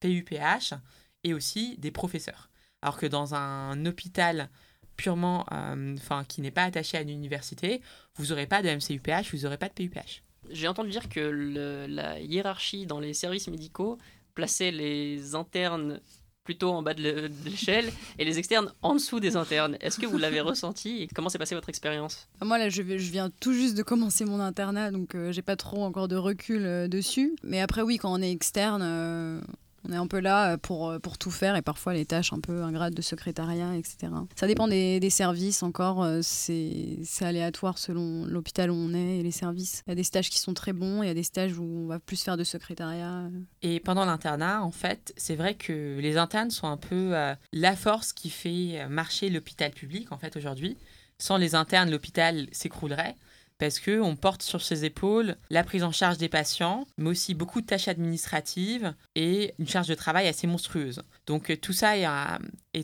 PUPH 0.00 0.74
et 1.22 1.34
aussi 1.34 1.76
des 1.78 1.90
professeurs. 1.90 2.50
Alors 2.82 2.98
que 2.98 3.06
dans 3.06 3.34
un 3.34 3.84
hôpital 3.86 4.50
purement, 4.96 5.46
euh, 5.52 5.94
enfin 5.96 6.24
qui 6.24 6.40
n'est 6.40 6.50
pas 6.50 6.64
attaché 6.64 6.96
à 6.96 7.02
une 7.02 7.10
université, 7.10 7.80
vous 8.16 8.26
n'aurez 8.26 8.46
pas 8.46 8.62
de 8.62 8.68
MCUPH, 8.68 9.32
vous 9.32 9.42
n'aurez 9.42 9.58
pas 9.58 9.68
de 9.68 9.74
PUPH. 9.74 10.22
J'ai 10.48 10.68
entendu 10.68 10.90
dire 10.90 11.08
que 11.08 11.20
le- 11.20 11.86
la 11.86 12.18
hiérarchie 12.20 12.86
dans 12.86 13.00
les 13.00 13.12
services 13.14 13.48
médicaux 13.48 13.98
plaçait 14.34 14.70
les 14.70 15.34
internes 15.34 16.00
plutôt 16.44 16.70
en 16.70 16.82
bas 16.82 16.94
de 16.94 17.02
le- 17.02 17.28
de 17.28 17.44
l'échelle 17.44 17.92
et 18.18 18.24
les 18.24 18.38
externes 18.38 18.72
en 18.82 18.94
dessous 18.94 19.20
des 19.20 19.36
internes. 19.36 19.76
Est-ce 19.80 20.00
que 20.00 20.06
vous 20.06 20.16
l'avez 20.18 20.40
ressenti 20.40 21.02
et 21.02 21.08
comment 21.08 21.28
s'est 21.28 21.38
passée 21.38 21.54
votre 21.54 21.68
expérience? 21.68 22.26
Moi, 22.42 22.58
là, 22.58 22.68
je 22.70 22.82
viens 22.82 23.30
tout 23.40 23.52
juste 23.52 23.76
de 23.76 23.82
commencer 23.82 24.24
mon 24.24 24.40
internat, 24.40 24.90
donc 24.90 25.14
euh, 25.14 25.30
j'ai 25.30 25.42
pas 25.42 25.56
trop 25.56 25.84
encore 25.84 26.08
de 26.08 26.16
recul 26.16 26.64
euh, 26.64 26.88
dessus. 26.88 27.36
Mais 27.44 27.60
après, 27.60 27.82
oui, 27.82 27.98
quand 27.98 28.12
on 28.12 28.22
est 28.22 28.32
externe, 28.32 28.80
euh, 28.82 29.40
on 29.88 29.92
est 29.92 29.96
un 29.96 30.06
peu 30.06 30.20
là 30.20 30.52
euh, 30.52 30.56
pour, 30.56 30.88
euh, 30.88 30.98
pour 30.98 31.18
tout 31.18 31.30
faire 31.30 31.56
et 31.56 31.62
parfois 31.62 31.94
les 31.94 32.04
tâches 32.04 32.32
un 32.32 32.40
peu 32.40 32.62
ingrates 32.62 32.94
de 32.94 33.02
secrétariat, 33.02 33.76
etc. 33.76 34.12
Ça 34.36 34.46
dépend 34.46 34.68
des, 34.68 35.10
services 35.10 35.62
encore, 35.62 36.02
euh, 36.02 36.20
c'est 36.22 37.00
aléatoire 37.20 37.78
selon 37.78 38.24
l'hôpital 38.26 38.70
où 38.70 38.74
on 38.74 38.94
est 38.94 39.18
et 39.18 39.22
les 39.22 39.30
services. 39.32 39.82
Il 39.86 39.90
y 39.90 39.92
a 39.92 39.96
des 39.96 40.04
stages 40.04 40.30
qui 40.30 40.38
sont 40.38 40.54
très 40.54 40.72
bons, 40.72 41.02
il 41.02 41.06
y 41.06 41.10
a 41.10 41.14
des 41.14 41.22
stages 41.22 41.58
où 41.58 41.64
on 41.64 41.86
va 41.86 41.98
plus 41.98 42.22
faire 42.22 42.36
de 42.36 42.44
secrétariat. 42.44 43.24
Et 43.62 43.80
pendant 43.80 44.04
l'internat, 44.04 44.62
en 44.62 44.70
fait, 44.70 45.12
c'est 45.16 45.34
vrai 45.34 45.54
que 45.54 45.98
les 46.00 46.16
internes 46.16 46.50
sont 46.50 46.68
un 46.68 46.76
peu 46.76 47.14
la 47.52 47.76
force 47.76 48.12
qui 48.12 48.30
fait 48.30 48.86
marcher 48.88 49.30
l'hôpital 49.30 49.72
public, 49.72 50.12
en 50.12 50.18
fait, 50.18 50.36
aujourd'hui. 50.36 50.76
Sans 51.18 51.36
les 51.36 51.54
internes, 51.54 51.90
l'hôpital 51.90 52.46
s'écroulerait 52.52 53.16
parce 53.60 53.78
que 53.78 54.00
on 54.00 54.16
porte 54.16 54.42
sur 54.42 54.62
ses 54.62 54.84
épaules 54.84 55.36
la 55.50 55.62
prise 55.62 55.84
en 55.84 55.92
charge 55.92 56.16
des 56.18 56.28
patients, 56.28 56.86
mais 56.98 57.10
aussi 57.10 57.34
beaucoup 57.34 57.60
de 57.60 57.66
tâches 57.66 57.86
administratives 57.88 58.94
et 59.14 59.54
une 59.58 59.68
charge 59.68 59.86
de 59.86 59.94
travail 59.94 60.26
assez 60.26 60.46
monstrueuse. 60.46 61.02
Donc 61.26 61.50
euh, 61.50 61.56
tout 61.56 61.72
ça 61.72 61.96
est, 61.96 62.06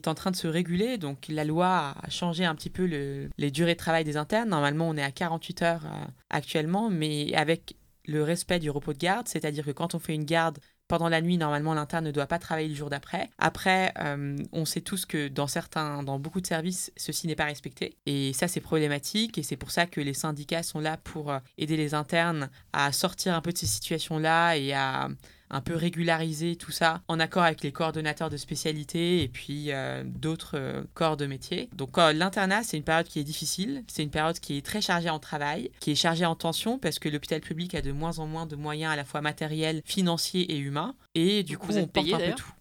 en 0.06 0.14
train 0.14 0.30
de 0.30 0.36
se 0.36 0.46
réguler. 0.46 0.98
Donc 0.98 1.26
la 1.28 1.44
loi 1.44 1.94
a 2.00 2.10
changé 2.10 2.44
un 2.44 2.54
petit 2.54 2.70
peu 2.70 2.86
le- 2.86 3.28
les 3.38 3.50
durées 3.50 3.72
de 3.74 3.78
travail 3.78 4.04
des 4.04 4.16
internes. 4.16 4.50
Normalement, 4.50 4.88
on 4.88 4.96
est 4.96 5.02
à 5.02 5.10
48 5.10 5.62
heures 5.62 5.86
euh, 5.86 6.04
actuellement, 6.30 6.90
mais 6.90 7.34
avec 7.34 7.76
le 8.06 8.22
respect 8.22 8.60
du 8.60 8.70
repos 8.70 8.92
de 8.92 8.98
garde, 8.98 9.26
c'est-à-dire 9.26 9.64
que 9.64 9.72
quand 9.72 9.94
on 9.94 9.98
fait 9.98 10.14
une 10.14 10.24
garde 10.24 10.58
pendant 10.88 11.08
la 11.08 11.20
nuit, 11.20 11.36
normalement, 11.36 11.74
l'interne 11.74 12.04
ne 12.04 12.10
doit 12.10 12.26
pas 12.26 12.38
travailler 12.38 12.68
le 12.68 12.74
jour 12.74 12.90
d'après. 12.90 13.28
Après, 13.38 13.92
euh, 13.98 14.36
on 14.52 14.64
sait 14.64 14.80
tous 14.80 15.04
que 15.04 15.28
dans 15.28 15.46
certains, 15.46 16.02
dans 16.02 16.18
beaucoup 16.18 16.40
de 16.40 16.46
services, 16.46 16.92
ceci 16.96 17.26
n'est 17.26 17.34
pas 17.34 17.44
respecté. 17.44 17.96
Et 18.06 18.32
ça, 18.32 18.48
c'est 18.48 18.60
problématique. 18.60 19.38
Et 19.38 19.42
c'est 19.42 19.56
pour 19.56 19.70
ça 19.70 19.86
que 19.86 20.00
les 20.00 20.14
syndicats 20.14 20.62
sont 20.62 20.80
là 20.80 20.96
pour 20.96 21.30
euh, 21.30 21.38
aider 21.58 21.76
les 21.76 21.94
internes 21.94 22.50
à 22.72 22.92
sortir 22.92 23.34
un 23.34 23.40
peu 23.40 23.52
de 23.52 23.58
ces 23.58 23.66
situations-là 23.66 24.56
et 24.56 24.72
à 24.72 25.08
un 25.50 25.60
peu 25.60 25.74
régulariser 25.74 26.56
tout 26.56 26.72
ça 26.72 27.02
en 27.08 27.20
accord 27.20 27.42
avec 27.42 27.62
les 27.62 27.72
coordonnateurs 27.72 28.30
de 28.30 28.36
spécialité 28.36 29.22
et 29.22 29.28
puis 29.28 29.66
euh, 29.70 30.02
d'autres 30.04 30.56
euh, 30.56 30.82
corps 30.94 31.16
de 31.16 31.26
métier. 31.26 31.68
Donc 31.74 31.98
euh, 31.98 32.12
l'internat, 32.12 32.62
c'est 32.62 32.76
une 32.76 32.82
période 32.82 33.06
qui 33.06 33.20
est 33.20 33.24
difficile, 33.24 33.84
c'est 33.86 34.02
une 34.02 34.10
période 34.10 34.38
qui 34.38 34.56
est 34.56 34.64
très 34.64 34.80
chargée 34.80 35.10
en 35.10 35.18
travail, 35.18 35.70
qui 35.80 35.92
est 35.92 35.96
chargée 35.96 36.26
en 36.26 36.34
tension 36.34 36.78
parce 36.78 36.98
que 36.98 37.08
l'hôpital 37.08 37.40
public 37.40 37.74
a 37.74 37.82
de 37.82 37.92
moins 37.92 38.18
en 38.18 38.26
moins 38.26 38.46
de 38.46 38.56
moyens 38.56 38.92
à 38.92 38.96
la 38.96 39.04
fois 39.04 39.20
matériels, 39.20 39.82
financiers 39.84 40.52
et 40.52 40.58
humains. 40.58 40.94
Et 41.14 41.42
du 41.42 41.58
coup, 41.58 41.68
Vous 41.68 41.78
on 41.78 41.86
porte 41.86 41.92
payé, 41.92 42.14
un 42.14 42.16
peu 42.16 42.22
d'ailleurs 42.22 42.38
tout. 42.38 42.52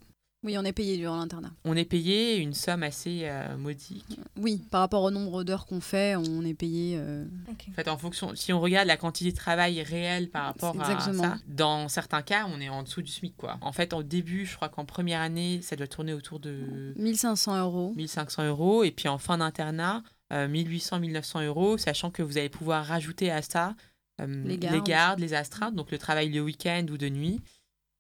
Oui, 0.45 0.55
on 0.57 0.63
est 0.63 0.71
payé 0.73 0.95
durant 0.97 1.17
l'internat. 1.17 1.51
On 1.65 1.75
est 1.75 1.85
payé 1.85 2.37
une 2.37 2.53
somme 2.53 2.83
assez 2.83 3.21
euh, 3.23 3.57
modique. 3.57 4.05
Oui, 4.37 4.61
par 4.69 4.81
rapport 4.81 5.01
au 5.03 5.09
nombre 5.11 5.43
d'heures 5.43 5.65
qu'on 5.65 5.81
fait, 5.81 6.15
on 6.15 6.43
est 6.45 6.53
payé. 6.53 6.95
euh, 6.99 7.25
En 7.49 7.73
fait, 7.73 7.87
en 7.87 7.97
fonction, 7.97 8.35
si 8.35 8.53
on 8.53 8.61
regarde 8.61 8.87
la 8.87 8.95
quantité 8.95 9.31
de 9.31 9.35
travail 9.35 9.81
réelle 9.81 10.29
par 10.29 10.45
rapport 10.45 10.79
à 10.79 10.91
Exactement. 10.93 11.23
ça, 11.23 11.37
dans 11.47 11.89
certains 11.89 12.21
cas, 12.21 12.45
on 12.47 12.61
est 12.61 12.69
en 12.69 12.83
dessous 12.83 13.01
du 13.01 13.11
SMIC, 13.11 13.35
quoi. 13.35 13.57
En 13.61 13.71
fait, 13.71 13.91
au 13.93 14.03
début, 14.03 14.45
je 14.45 14.55
crois 14.55 14.69
qu'en 14.69 14.85
première 14.85 15.19
année, 15.21 15.61
ça 15.63 15.75
doit 15.75 15.87
tourner 15.87 16.13
autour 16.13 16.39
de 16.39 16.93
1500 16.97 17.59
euros. 17.61 17.93
1500 17.95 18.45
euros, 18.47 18.83
et 18.83 18.91
puis 18.91 19.07
en 19.07 19.17
fin 19.17 19.39
d'internat, 19.39 20.03
euh, 20.31 20.47
1800-1900 20.47 21.43
euros, 21.45 21.77
sachant 21.79 22.11
que 22.11 22.21
vous 22.21 22.37
allez 22.37 22.49
pouvoir 22.49 22.85
rajouter 22.85 23.31
à 23.31 23.41
ça 23.41 23.75
euh, 24.21 24.43
Les 24.45 24.57
gardes. 24.57 24.83
gardes, 24.85 25.19
les 25.19 25.33
astreintes, 25.33 25.73
donc 25.75 25.89
le 25.91 25.97
travail 25.97 26.29
le 26.29 26.41
week-end 26.41 26.85
ou 26.91 26.97
de 26.97 27.09
nuit. 27.09 27.41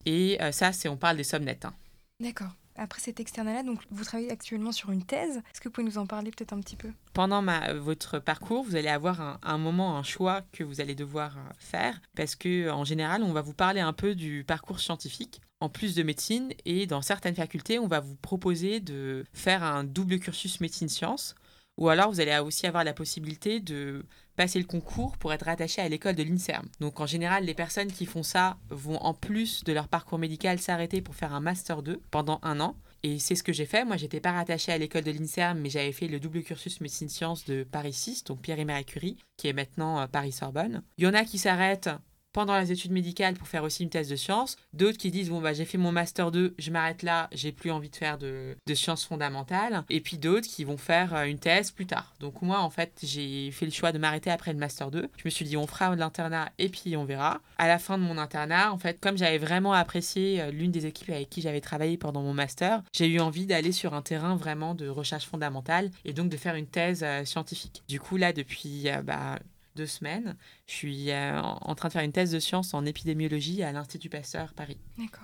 Et 0.05 0.37
euh, 0.41 0.51
ça, 0.51 0.71
c'est 0.71 0.87
on 0.89 0.97
parle 0.97 1.17
des 1.17 1.23
sommes 1.23 1.43
nettes. 1.45 1.65
hein. 1.65 1.73
D'accord. 2.19 2.51
Après 2.77 2.99
cet 2.99 3.21
externat-là, 3.21 3.63
donc 3.63 3.79
vous 3.89 4.03
travaillez 4.03 4.31
actuellement 4.31 4.73
sur 4.73 4.91
une 4.91 5.05
thèse. 5.05 5.37
Est-ce 5.37 5.61
que 5.61 5.69
vous 5.69 5.71
pouvez 5.71 5.87
nous 5.87 5.97
en 5.97 6.05
parler 6.05 6.31
peut-être 6.31 6.51
un 6.51 6.59
petit 6.59 6.75
peu? 6.75 6.89
Pendant 7.13 7.41
ma, 7.41 7.73
votre 7.73 8.19
parcours, 8.19 8.65
vous 8.65 8.75
allez 8.75 8.89
avoir 8.89 9.21
un, 9.21 9.39
un 9.43 9.57
moment, 9.57 9.97
un 9.97 10.03
choix 10.03 10.41
que 10.51 10.63
vous 10.65 10.81
allez 10.81 10.93
devoir 10.93 11.37
euh, 11.37 11.41
faire, 11.57 12.01
parce 12.17 12.35
que 12.35 12.69
en 12.69 12.83
général, 12.83 13.23
on 13.23 13.31
va 13.31 13.41
vous 13.41 13.53
parler 13.53 13.79
un 13.79 13.93
peu 13.93 14.13
du 14.13 14.43
parcours 14.43 14.81
scientifique. 14.81 15.39
en 15.61 15.69
plus 15.69 15.95
de 15.95 16.03
médecine. 16.03 16.51
Et 16.65 16.85
dans 16.85 17.01
certaines 17.01 17.35
facultés, 17.35 17.79
on 17.79 17.87
va 17.87 17.99
vous 17.99 18.15
proposer 18.15 18.79
de 18.79 19.25
faire 19.33 19.63
un 19.63 19.83
double 19.83 20.19
cursus 20.19 20.59
médecine-sciences. 20.61 21.35
Ou 21.77 21.89
alors, 21.89 22.11
vous 22.11 22.21
allez 22.21 22.37
aussi 22.37 22.67
avoir 22.67 22.83
la 22.83 22.93
possibilité 22.93 23.59
de 23.59 24.05
passer 24.35 24.59
le 24.59 24.65
concours 24.65 25.17
pour 25.17 25.33
être 25.33 25.45
rattaché 25.45 25.81
à 25.81 25.89
l'école 25.89 26.15
de 26.15 26.23
l'INSERM. 26.23 26.67
Donc 26.79 26.99
en 26.99 27.05
général, 27.05 27.45
les 27.45 27.53
personnes 27.53 27.91
qui 27.91 28.05
font 28.05 28.23
ça 28.23 28.57
vont 28.69 28.97
en 28.97 29.13
plus 29.13 29.63
de 29.63 29.73
leur 29.73 29.87
parcours 29.87 30.19
médical 30.19 30.59
s'arrêter 30.59 31.01
pour 31.01 31.15
faire 31.15 31.33
un 31.33 31.39
master 31.39 31.81
2 31.81 32.01
pendant 32.11 32.39
un 32.43 32.59
an. 32.59 32.75
Et 33.03 33.19
c'est 33.19 33.35
ce 33.35 33.43
que 33.43 33.53
j'ai 33.53 33.67
fait. 33.67 33.85
Moi, 33.85 33.97
j'étais 33.97 34.19
pas 34.19 34.31
rattachée 34.31 34.71
à 34.71 34.79
l'école 34.79 35.03
de 35.03 35.11
l'INSERM, 35.11 35.59
mais 35.59 35.69
j'avais 35.69 35.91
fait 35.91 36.07
le 36.07 36.19
double 36.19 36.41
cursus 36.41 36.81
médecine 36.81 37.07
sciences 37.07 37.45
de 37.45 37.63
Paris 37.63 37.93
6, 37.93 38.23
donc 38.23 38.41
Pierre 38.41 38.59
et 38.59 38.65
Marie 38.65 38.85
Curie, 38.85 39.17
qui 39.37 39.47
est 39.47 39.53
maintenant 39.53 39.99
euh, 39.99 40.07
Paris 40.07 40.31
Sorbonne. 40.31 40.81
Il 40.97 41.03
y 41.03 41.07
en 41.07 41.13
a 41.13 41.23
qui 41.23 41.37
s'arrêtent 41.37 41.91
pendant 42.35 42.59
les 42.59 42.73
études 42.73 42.91
médicales 42.91 43.35
pour 43.35 43.47
faire 43.47 43.63
aussi 43.63 43.83
une 43.83 43.89
thèse 43.89 44.09
de 44.09 44.17
sciences. 44.17 44.57
D'autres 44.73 44.97
qui 44.97 45.09
disent, 45.09 45.29
bon, 45.29 45.39
bah, 45.39 45.53
j'ai 45.53 45.63
fait 45.63 45.77
mon 45.77 45.93
master 45.93 46.31
2, 46.31 46.53
je 46.59 46.69
m'arrête 46.69 47.01
là, 47.01 47.29
j'ai 47.31 47.53
plus 47.53 47.71
envie 47.71 47.89
de 47.89 47.95
faire 47.95 48.17
de, 48.17 48.57
sciences 48.73 49.05
fondamentales. 49.05 49.85
Et 49.89 50.01
puis 50.01 50.17
d'autres 50.17 50.45
qui 50.45 50.65
vont 50.65 50.75
faire 50.75 51.15
euh, 51.15 51.23
une 51.23 51.39
thèse 51.39 51.71
plus 51.71 51.85
tard. 51.85 52.13
Donc 52.19 52.41
moi, 52.41 52.59
en 52.59 52.69
fait, 52.69 52.91
j'ai 53.01 53.51
fait 53.51 53.65
le 53.65 53.71
choix 53.71 53.93
de 53.93 53.99
m'arrêter 53.99 54.29
après 54.31 54.51
le 54.51 54.59
master 54.59 54.91
2. 54.91 55.09
Je 55.15 55.21
me 55.23 55.29
suis 55.29 55.45
dit, 55.45 55.55
on 55.55 55.65
fera 55.65 55.95
de 55.95 55.99
l'internat 56.01 56.51
et 56.57 56.67
puis 56.67 56.97
on 56.97 57.05
verra. 57.05 57.39
À 57.57 57.69
la 57.69 57.79
fin 57.79 57.97
de 57.97 58.03
mon 58.03 58.17
internat, 58.17 58.73
en 58.73 58.77
fait, 58.77 58.99
comme 58.99 59.17
j'avais 59.17 59.37
vraiment 59.37 59.71
apprécié 59.71 60.41
euh, 60.41 60.51
l'une 60.51 60.71
des 60.71 60.87
équipes 60.87 61.11
avec 61.11 61.29
qui 61.29 61.41
j'avais 61.41 61.61
travaillé 61.61 61.95
pendant 61.95 62.21
mon 62.21 62.33
master, 62.33 62.81
j'ai 62.91 63.07
eu 63.07 63.21
envie 63.21 63.45
d'aller 63.45 63.71
sur 63.71 63.93
un 63.93 64.01
terrain 64.01 64.35
vraiment 64.35 64.75
de 64.75 64.89
recherche 64.89 65.25
fondamentale 65.25 65.89
et 66.03 66.11
donc 66.11 66.27
de 66.27 66.35
faire 66.35 66.55
une 66.55 66.67
thèse 66.67 67.01
euh, 67.01 67.23
scientifique. 67.23 67.83
Du 67.87 68.01
coup, 68.01 68.17
là, 68.17 68.33
depuis 68.33 68.89
bah, 69.05 69.39
deux 69.75 69.85
semaines, 69.85 70.35
je 70.67 70.73
suis 70.73 71.11
euh, 71.11 71.41
en 71.41 71.75
train 71.75 71.89
de 71.89 71.93
faire 71.93 72.03
une 72.03 72.11
thèse 72.11 72.31
de 72.31 72.39
sciences 72.39 72.73
en 72.73 72.85
épidémiologie 72.85 73.63
à 73.63 73.71
l'Institut 73.71 74.09
Pasteur 74.09 74.53
Paris. 74.53 74.77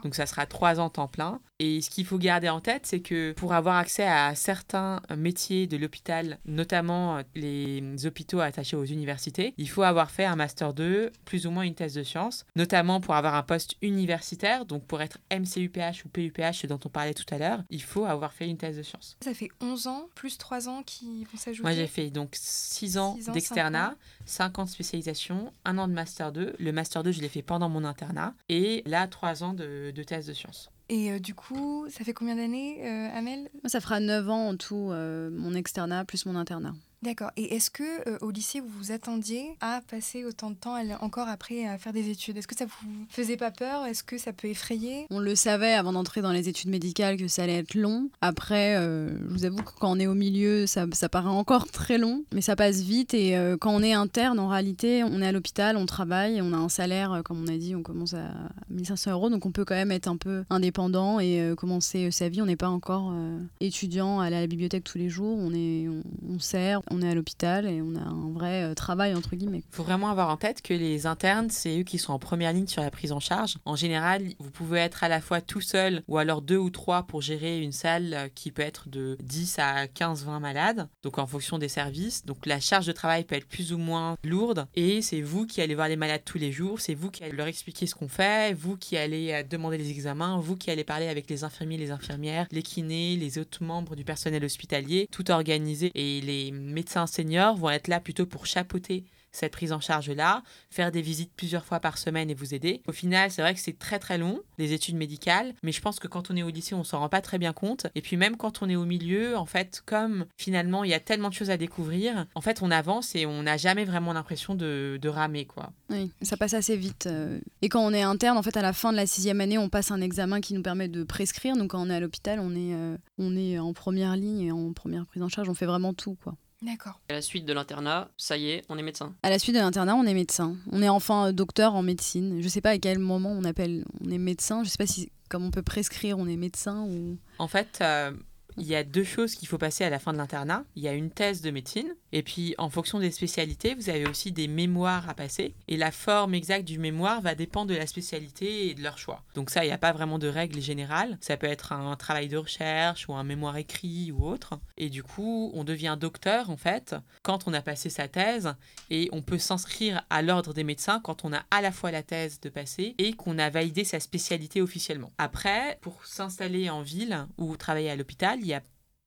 Donc 0.03 0.15
ça 0.15 0.25
sera 0.25 0.45
trois 0.45 0.79
ans 0.79 0.89
temps 0.89 1.07
plein. 1.07 1.39
Et 1.63 1.79
ce 1.81 1.91
qu'il 1.91 2.07
faut 2.07 2.17
garder 2.17 2.49
en 2.49 2.59
tête, 2.59 2.87
c'est 2.87 3.01
que 3.01 3.33
pour 3.33 3.53
avoir 3.53 3.75
accès 3.75 4.07
à 4.07 4.33
certains 4.33 4.99
métiers 5.15 5.67
de 5.67 5.77
l'hôpital, 5.77 6.39
notamment 6.43 7.17
euh, 7.17 7.21
les 7.35 8.07
hôpitaux 8.07 8.39
attachés 8.39 8.75
aux 8.75 8.83
universités, 8.83 9.53
il 9.59 9.69
faut 9.69 9.83
avoir 9.83 10.09
fait 10.09 10.25
un 10.25 10.35
master 10.35 10.73
2, 10.73 11.11
plus 11.23 11.45
ou 11.45 11.51
moins 11.51 11.61
une 11.61 11.75
thèse 11.75 11.93
de 11.93 12.01
sciences, 12.01 12.47
notamment 12.55 12.99
pour 12.99 13.13
avoir 13.13 13.35
un 13.35 13.43
poste 13.43 13.75
universitaire, 13.83 14.65
donc 14.65 14.85
pour 14.85 15.03
être 15.03 15.19
MCUPH 15.29 16.03
ou 16.03 16.09
PUPH, 16.09 16.61
ce 16.61 16.65
dont 16.65 16.79
on 16.83 16.89
parlait 16.89 17.13
tout 17.13 17.31
à 17.31 17.37
l'heure, 17.37 17.63
il 17.69 17.83
faut 17.83 18.05
avoir 18.05 18.33
fait 18.33 18.49
une 18.49 18.57
thèse 18.57 18.77
de 18.77 18.83
sciences. 18.83 19.15
Ça 19.23 19.35
fait 19.35 19.49
11 19.61 19.85
ans, 19.85 20.09
plus 20.15 20.39
3 20.39 20.67
ans 20.67 20.81
qui 20.81 21.25
vont 21.25 21.37
s'ajouter? 21.37 21.61
Moi 21.61 21.73
j'ai 21.73 21.85
fait 21.85 22.09
donc 22.09 22.29
6 22.33 22.97
ans, 22.97 23.19
ans 23.27 23.31
d'externat, 23.33 23.93
5 24.25 24.57
ans 24.57 24.65
de 24.65 24.69
spécialisation, 24.69 25.53
un 25.63 25.77
an 25.77 25.87
de 25.87 25.93
master 25.93 26.31
2. 26.31 26.55
Le 26.57 26.71
master 26.71 27.03
2, 27.03 27.11
je 27.11 27.21
l'ai 27.21 27.29
fait 27.29 27.43
pendant 27.43 27.69
mon 27.69 27.83
internat. 27.83 28.33
Et 28.49 28.81
là, 28.87 29.05
3 29.05 29.43
ans 29.43 29.53
de, 29.53 29.91
de 29.91 30.01
thèse 30.01 30.25
de 30.25 30.33
sciences. 30.33 30.71
Et 30.91 31.09
euh, 31.09 31.19
du 31.19 31.33
coup, 31.33 31.87
ça 31.89 32.03
fait 32.03 32.11
combien 32.11 32.35
d'années, 32.35 32.85
euh, 32.85 33.17
Amel? 33.17 33.49
Ça 33.63 33.79
fera 33.79 34.01
9 34.01 34.29
ans 34.29 34.49
en 34.49 34.57
tout, 34.57 34.89
euh, 34.91 35.29
mon 35.31 35.53
externat 35.53 36.03
plus 36.03 36.25
mon 36.25 36.35
internat. 36.35 36.73
D'accord. 37.03 37.31
Et 37.35 37.55
est-ce 37.55 37.71
que 37.71 38.07
euh, 38.07 38.19
au 38.21 38.29
lycée 38.29 38.59
vous 38.59 38.69
vous 38.69 38.91
attendiez 38.91 39.57
à 39.59 39.81
passer 39.89 40.23
autant 40.23 40.51
de 40.51 40.55
temps 40.55 40.75
encore 40.99 41.27
après 41.27 41.65
à 41.65 41.79
faire 41.79 41.93
des 41.93 42.09
études? 42.09 42.37
Est-ce 42.37 42.47
que 42.47 42.55
ça 42.55 42.65
vous 42.65 43.05
faisait 43.09 43.37
pas 43.37 43.49
peur? 43.49 43.85
Est-ce 43.85 44.03
que 44.03 44.19
ça 44.19 44.33
peut 44.33 44.47
effrayer? 44.47 45.07
On 45.09 45.19
le 45.19 45.33
savait 45.33 45.73
avant 45.73 45.93
d'entrer 45.93 46.21
dans 46.21 46.31
les 46.31 46.47
études 46.47 46.69
médicales 46.69 47.17
que 47.17 47.27
ça 47.27 47.43
allait 47.43 47.57
être 47.57 47.73
long. 47.73 48.09
Après, 48.21 48.75
euh, 48.75 49.09
je 49.09 49.33
vous 49.33 49.45
avoue 49.45 49.63
que 49.63 49.71
quand 49.79 49.91
on 49.91 49.99
est 49.99 50.05
au 50.05 50.13
milieu, 50.13 50.67
ça, 50.67 50.85
paraît 51.11 51.27
encore 51.27 51.71
très 51.71 51.97
long, 51.97 52.23
mais 52.33 52.41
ça 52.41 52.55
passe 52.55 52.81
vite. 52.81 53.15
Et 53.15 53.35
euh, 53.35 53.57
quand 53.57 53.71
on 53.71 53.81
est 53.81 53.93
interne, 53.93 54.37
en 54.37 54.47
réalité, 54.47 55.03
on 55.03 55.23
est 55.23 55.27
à 55.27 55.31
l'hôpital, 55.31 55.77
on 55.77 55.87
travaille, 55.87 56.39
on 56.39 56.53
a 56.53 56.57
un 56.57 56.69
salaire, 56.69 57.21
comme 57.25 57.43
on 57.43 57.47
a 57.47 57.57
dit, 57.57 57.75
on 57.75 57.81
commence 57.81 58.13
à 58.13 58.29
1500 58.69 59.11
euros, 59.11 59.29
donc 59.31 59.47
on 59.47 59.51
peut 59.51 59.65
quand 59.65 59.75
même 59.75 59.91
être 59.91 60.07
un 60.07 60.17
peu 60.17 60.43
indépendant 60.51 61.19
et 61.19 61.53
commencer 61.57 62.11
sa 62.11 62.29
vie. 62.29 62.43
On 62.43 62.45
n'est 62.45 62.55
pas 62.55 62.69
encore 62.69 63.11
étudiant, 63.59 64.19
aller 64.19 64.35
à 64.35 64.41
la 64.41 64.47
bibliothèque 64.47 64.83
tous 64.83 64.99
les 64.99 65.09
jours. 65.09 65.35
On 65.39 65.51
est, 65.53 65.87
on 66.29 66.37
sert 66.37 66.81
on 66.91 67.01
est 67.01 67.09
à 67.09 67.15
l'hôpital 67.15 67.65
et 67.67 67.81
on 67.81 67.95
a 67.95 68.01
un 68.01 68.31
vrai 68.31 68.63
euh, 68.63 68.73
travail 68.73 69.15
entre 69.15 69.35
guillemets. 69.35 69.63
Il 69.71 69.75
faut 69.75 69.83
vraiment 69.83 70.09
avoir 70.09 70.29
en 70.29 70.37
tête 70.37 70.61
que 70.61 70.73
les 70.73 71.05
internes, 71.05 71.49
c'est 71.49 71.79
eux 71.79 71.83
qui 71.83 71.97
sont 71.97 72.13
en 72.13 72.19
première 72.19 72.53
ligne 72.53 72.67
sur 72.67 72.81
la 72.81 72.91
prise 72.91 73.11
en 73.11 73.19
charge. 73.19 73.57
En 73.65 73.75
général, 73.75 74.23
vous 74.39 74.51
pouvez 74.51 74.79
être 74.79 75.03
à 75.03 75.09
la 75.09 75.21
fois 75.21 75.41
tout 75.41 75.61
seul 75.61 76.03
ou 76.07 76.17
alors 76.17 76.41
deux 76.41 76.57
ou 76.57 76.69
trois 76.69 77.03
pour 77.03 77.21
gérer 77.21 77.59
une 77.59 77.71
salle 77.71 78.13
euh, 78.13 78.27
qui 78.33 78.51
peut 78.51 78.61
être 78.61 78.89
de 78.89 79.17
10 79.23 79.59
à 79.59 79.85
15-20 79.85 80.39
malades, 80.39 80.87
donc 81.03 81.17
en 81.17 81.25
fonction 81.25 81.57
des 81.57 81.69
services. 81.69 82.25
Donc 82.25 82.45
la 82.45 82.59
charge 82.59 82.87
de 82.87 82.91
travail 82.91 83.23
peut 83.23 83.35
être 83.35 83.47
plus 83.47 83.73
ou 83.73 83.77
moins 83.77 84.17
lourde. 84.23 84.67
Et 84.75 85.01
c'est 85.01 85.21
vous 85.21 85.45
qui 85.45 85.61
allez 85.61 85.75
voir 85.75 85.87
les 85.87 85.95
malades 85.95 86.21
tous 86.25 86.37
les 86.37 86.51
jours, 86.51 86.79
c'est 86.79 86.93
vous 86.93 87.11
qui 87.11 87.23
allez 87.23 87.35
leur 87.35 87.47
expliquer 87.47 87.85
ce 87.85 87.95
qu'on 87.95 88.07
fait, 88.07 88.53
vous 88.53 88.77
qui 88.77 88.97
allez 88.97 89.31
euh, 89.31 89.43
demander 89.43 89.77
les 89.77 89.89
examens, 89.89 90.39
vous 90.39 90.55
qui 90.55 90.71
allez 90.71 90.83
parler 90.83 91.07
avec 91.07 91.29
les 91.29 91.43
infirmiers, 91.43 91.77
les 91.77 91.91
infirmières, 91.91 92.47
les 92.51 92.63
kinés, 92.63 93.15
les 93.15 93.37
autres 93.37 93.63
membres 93.63 93.95
du 93.95 94.03
personnel 94.03 94.43
hospitalier, 94.43 95.07
tout 95.11 95.29
organisé. 95.31 95.91
Et 95.95 96.21
les 96.21 96.51
médecins 96.81 97.05
seniors 97.05 97.55
vont 97.55 97.69
être 97.69 97.87
là 97.87 97.99
plutôt 97.99 98.25
pour 98.25 98.47
chapeauter 98.47 99.05
cette 99.31 99.53
prise 99.53 99.71
en 99.71 99.79
charge-là, 99.79 100.43
faire 100.69 100.91
des 100.91 101.01
visites 101.01 101.31
plusieurs 101.35 101.65
fois 101.65 101.79
par 101.79 101.97
semaine 101.97 102.29
et 102.29 102.33
vous 102.33 102.53
aider. 102.53 102.81
Au 102.87 102.91
final, 102.91 103.31
c'est 103.31 103.41
vrai 103.41 103.53
que 103.53 103.59
c'est 103.59 103.77
très 103.77 103.99
très 103.99 104.17
long, 104.17 104.41
les 104.57 104.73
études 104.73 104.95
médicales, 104.95 105.53
mais 105.63 105.71
je 105.71 105.81
pense 105.81 105.99
que 105.99 106.07
quand 106.07 106.29
on 106.31 106.35
est 106.35 106.43
au 106.43 106.49
lycée, 106.49 106.75
on 106.75 106.83
s'en 106.83 106.99
rend 106.99 107.09
pas 107.09 107.21
très 107.21 107.37
bien 107.37 107.53
compte. 107.53 107.87
Et 107.95 108.01
puis 108.01 108.17
même 108.17 108.35
quand 108.37 108.61
on 108.61 108.69
est 108.69 108.75
au 108.75 108.85
milieu, 108.85 109.37
en 109.37 109.45
fait, 109.45 109.81
comme 109.85 110.25
finalement 110.37 110.83
il 110.83 110.89
y 110.89 110.93
a 110.93 110.99
tellement 110.99 111.29
de 111.29 111.33
choses 111.33 111.49
à 111.49 111.57
découvrir, 111.57 112.25
en 112.35 112.41
fait, 112.41 112.61
on 112.61 112.71
avance 112.71 113.15
et 113.15 113.25
on 113.25 113.43
n'a 113.43 113.57
jamais 113.57 113.85
vraiment 113.85 114.13
l'impression 114.13 114.55
de, 114.55 114.99
ramer, 115.11 115.45
quoi. 115.45 115.71
Oui, 115.89 116.09
ça 116.21 116.37
passe 116.37 116.53
assez 116.53 116.77
vite. 116.77 117.07
Euh. 117.07 117.39
Et 117.61 117.67
quand 117.67 117.85
on 117.85 117.91
est 117.91 118.01
interne, 118.01 118.37
en 118.37 118.43
fait, 118.43 118.55
à 118.55 118.61
la 118.61 118.71
fin 118.71 118.91
de 118.91 118.97
la 118.97 119.05
sixième 119.05 119.41
année, 119.41 119.57
on 119.57 119.67
passe 119.67 119.91
un 119.91 119.99
examen 119.99 120.39
qui 120.39 120.53
nous 120.53 120.61
permet 120.61 120.87
de 120.87 121.03
prescrire. 121.03 121.57
Donc 121.57 121.71
quand 121.71 121.85
on 121.85 121.89
est 121.89 121.95
à 121.95 121.99
l'hôpital, 121.99 122.39
on 122.39 122.51
est, 122.51 122.73
euh, 122.73 122.97
on 123.17 123.35
est 123.35 123.59
en 123.59 123.73
première 123.73 124.15
ligne 124.15 124.41
et 124.41 124.51
en 124.51 124.71
première 124.73 125.05
prise 125.05 125.21
en 125.21 125.29
charge, 125.29 125.49
on 125.49 125.53
fait 125.53 125.65
vraiment 125.65 125.93
tout, 125.93 126.17
quoi. 126.23 126.35
D'accord. 126.61 126.99
À 127.09 127.13
la 127.13 127.21
suite 127.21 127.45
de 127.45 127.53
l'internat, 127.53 128.09
ça 128.17 128.37
y 128.37 128.51
est, 128.51 128.61
on 128.69 128.77
est 128.77 128.83
médecin. 128.83 129.15
À 129.23 129.29
la 129.29 129.39
suite 129.39 129.55
de 129.55 129.59
l'internat, 129.59 129.95
on 129.95 130.03
est 130.05 130.13
médecin. 130.13 130.55
On 130.71 130.81
est 130.83 130.89
enfin 130.89 131.33
docteur 131.33 131.73
en 131.73 131.81
médecine. 131.81 132.39
Je 132.41 132.47
sais 132.47 132.61
pas 132.61 132.71
à 132.71 132.77
quel 132.77 132.99
moment 132.99 133.31
on 133.31 133.43
appelle, 133.43 133.83
on 134.05 134.11
est 134.11 134.19
médecin. 134.19 134.63
Je 134.63 134.69
sais 134.69 134.77
pas 134.77 134.85
si, 134.85 135.11
comme 135.29 135.43
on 135.43 135.51
peut 135.51 135.63
prescrire, 135.63 136.19
on 136.19 136.27
est 136.27 136.37
médecin 136.37 136.83
ou. 136.83 137.17
En 137.39 137.47
fait, 137.47 137.79
euh, 137.81 138.11
il 138.57 138.67
y 138.67 138.75
a 138.75 138.83
deux 138.83 139.03
choses 139.03 139.33
qu'il 139.35 139.47
faut 139.47 139.57
passer 139.57 139.83
à 139.83 139.89
la 139.89 139.97
fin 139.97 140.13
de 140.13 140.17
l'internat. 140.17 140.63
Il 140.75 140.83
y 140.83 140.87
a 140.87 140.93
une 140.93 141.09
thèse 141.09 141.41
de 141.41 141.49
médecine, 141.51 141.95
et 142.11 142.23
puis 142.23 142.55
en 142.57 142.69
fonction 142.69 142.99
des 142.99 143.11
spécialités, 143.11 143.75
vous 143.75 143.89
avez 143.89 144.07
aussi 144.07 144.31
des 144.31 144.47
mémoires 144.47 145.09
à 145.09 145.13
passer. 145.13 145.53
Et 145.67 145.77
la 145.77 145.91
forme 145.91 146.33
exacte 146.33 146.65
du 146.65 146.79
mémoire 146.79 147.21
va 147.21 147.35
dépendre 147.35 147.71
de 147.71 147.75
la 147.75 147.87
spécialité 147.87 148.69
et 148.69 148.73
de 148.73 148.83
leur 148.83 148.97
choix. 148.97 149.23
Donc 149.35 149.49
ça, 149.49 149.63
il 149.63 149.67
n'y 149.67 149.73
a 149.73 149.77
pas 149.77 149.91
vraiment 149.91 150.19
de 150.19 150.27
règle 150.27 150.61
générale. 150.61 151.17
Ça 151.21 151.37
peut 151.37 151.47
être 151.47 151.71
un 151.71 151.95
travail 151.95 152.27
de 152.27 152.37
recherche 152.37 153.07
ou 153.07 153.13
un 153.13 153.23
mémoire 153.23 153.57
écrit 153.57 154.11
ou 154.11 154.25
autre. 154.25 154.59
Et 154.77 154.89
du 154.89 155.03
coup, 155.03 155.51
on 155.53 155.63
devient 155.63 155.97
docteur, 155.99 156.49
en 156.49 156.57
fait, 156.57 156.95
quand 157.23 157.47
on 157.47 157.53
a 157.53 157.61
passé 157.61 157.89
sa 157.89 158.07
thèse, 158.07 158.53
et 158.89 159.09
on 159.11 159.21
peut 159.21 159.37
s'inscrire 159.37 160.03
à 160.09 160.21
l'ordre 160.21 160.53
des 160.53 160.63
médecins 160.63 160.99
quand 160.99 161.23
on 161.25 161.33
a 161.33 161.43
à 161.51 161.61
la 161.61 161.71
fois 161.71 161.91
la 161.91 162.03
thèse 162.03 162.39
de 162.41 162.49
passer 162.49 162.95
et 162.97 163.13
qu'on 163.13 163.37
a 163.37 163.49
validé 163.49 163.83
sa 163.83 163.99
spécialité 163.99 164.61
officiellement. 164.61 165.11
Après, 165.17 165.77
pour 165.81 166.05
s'installer 166.05 166.69
en 166.69 166.81
ville 166.81 167.25
ou 167.37 167.55
travailler 167.57 167.89
à 167.89 167.95
l'hôpital, 167.95 168.39
il 168.41 168.47
y 168.47 168.53
a 168.53 168.61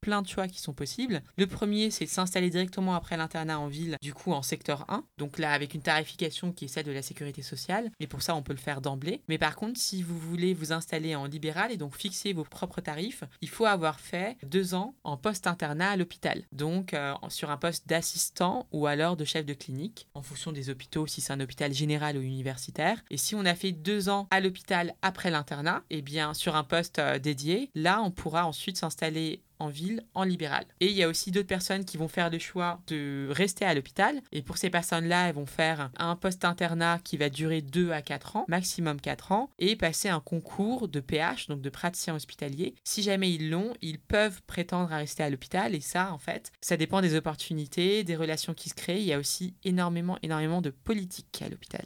plein 0.04 0.20
de 0.20 0.28
choix 0.28 0.48
qui 0.48 0.60
sont 0.60 0.74
possibles. 0.74 1.22
Le 1.38 1.46
premier, 1.46 1.90
c'est 1.90 2.04
de 2.04 2.10
s'installer 2.10 2.50
directement 2.50 2.94
après 2.94 3.16
l'internat 3.16 3.58
en 3.58 3.68
ville, 3.68 3.96
du 4.02 4.12
coup 4.12 4.32
en 4.32 4.42
secteur 4.42 4.84
1. 4.90 5.02
Donc 5.16 5.38
là, 5.38 5.50
avec 5.52 5.72
une 5.72 5.80
tarification 5.80 6.52
qui 6.52 6.66
est 6.66 6.68
celle 6.68 6.84
de 6.84 6.92
la 6.92 7.00
sécurité 7.00 7.40
sociale. 7.40 7.90
Et 8.00 8.06
pour 8.06 8.20
ça, 8.20 8.36
on 8.36 8.42
peut 8.42 8.52
le 8.52 8.58
faire 8.58 8.82
d'emblée. 8.82 9.22
Mais 9.28 9.38
par 9.38 9.56
contre, 9.56 9.80
si 9.80 10.02
vous 10.02 10.18
voulez 10.18 10.52
vous 10.52 10.74
installer 10.74 11.14
en 11.14 11.24
libéral 11.24 11.72
et 11.72 11.78
donc 11.78 11.96
fixer 11.96 12.34
vos 12.34 12.44
propres 12.44 12.82
tarifs, 12.82 13.24
il 13.40 13.48
faut 13.48 13.64
avoir 13.64 13.98
fait 13.98 14.36
deux 14.42 14.74
ans 14.74 14.94
en 15.04 15.16
post-internat 15.16 15.92
à 15.92 15.96
l'hôpital. 15.96 16.42
Donc 16.52 16.92
euh, 16.92 17.14
sur 17.30 17.50
un 17.50 17.56
poste 17.56 17.88
d'assistant 17.88 18.66
ou 18.72 18.86
alors 18.86 19.16
de 19.16 19.24
chef 19.24 19.46
de 19.46 19.54
clinique, 19.54 20.06
en 20.12 20.22
fonction 20.22 20.52
des 20.52 20.68
hôpitaux, 20.68 21.06
si 21.06 21.22
c'est 21.22 21.32
un 21.32 21.40
hôpital 21.40 21.72
général 21.72 22.18
ou 22.18 22.20
universitaire. 22.20 23.02
Et 23.10 23.16
si 23.16 23.34
on 23.34 23.46
a 23.46 23.54
fait 23.54 23.72
deux 23.72 24.10
ans 24.10 24.28
à 24.30 24.40
l'hôpital 24.40 24.94
après 25.00 25.30
l'internat, 25.30 25.82
et 25.88 25.98
eh 25.98 26.02
bien 26.02 26.34
sur 26.34 26.56
un 26.56 26.64
poste 26.64 26.98
euh, 26.98 27.18
dédié, 27.18 27.70
là, 27.74 28.02
on 28.02 28.10
pourra 28.10 28.46
ensuite 28.46 28.76
s'installer 28.76 29.40
en 29.58 29.68
ville, 29.68 30.04
en 30.14 30.24
libéral. 30.24 30.64
Et 30.80 30.86
il 30.86 30.92
y 30.92 31.02
a 31.02 31.08
aussi 31.08 31.30
d'autres 31.30 31.48
personnes 31.48 31.84
qui 31.84 31.96
vont 31.96 32.08
faire 32.08 32.30
le 32.30 32.38
choix 32.38 32.80
de 32.86 33.28
rester 33.30 33.64
à 33.64 33.74
l'hôpital. 33.74 34.20
Et 34.32 34.42
pour 34.42 34.58
ces 34.58 34.70
personnes-là, 34.70 35.28
elles 35.28 35.34
vont 35.34 35.46
faire 35.46 35.90
un 35.96 36.16
post-internat 36.16 36.98
qui 37.02 37.16
va 37.16 37.28
durer 37.28 37.62
2 37.62 37.90
à 37.90 38.02
4 38.02 38.36
ans, 38.36 38.44
maximum 38.48 39.00
4 39.00 39.32
ans, 39.32 39.50
et 39.58 39.76
passer 39.76 40.08
un 40.08 40.20
concours 40.20 40.88
de 40.88 41.00
PH, 41.00 41.48
donc 41.48 41.60
de 41.60 41.70
praticien 41.70 42.14
hospitalier. 42.14 42.74
Si 42.84 43.02
jamais 43.02 43.32
ils 43.32 43.50
l'ont, 43.50 43.74
ils 43.82 43.98
peuvent 43.98 44.42
prétendre 44.46 44.92
à 44.92 44.98
rester 44.98 45.22
à 45.22 45.30
l'hôpital. 45.30 45.74
Et 45.74 45.80
ça, 45.80 46.12
en 46.12 46.18
fait, 46.18 46.52
ça 46.60 46.76
dépend 46.76 47.00
des 47.00 47.14
opportunités, 47.14 48.04
des 48.04 48.16
relations 48.16 48.54
qui 48.54 48.68
se 48.68 48.74
créent. 48.74 49.00
Il 49.00 49.06
y 49.06 49.12
a 49.12 49.18
aussi 49.18 49.54
énormément, 49.64 50.18
énormément 50.22 50.60
de 50.60 50.70
politique 50.70 51.42
à 51.42 51.48
l'hôpital. 51.48 51.84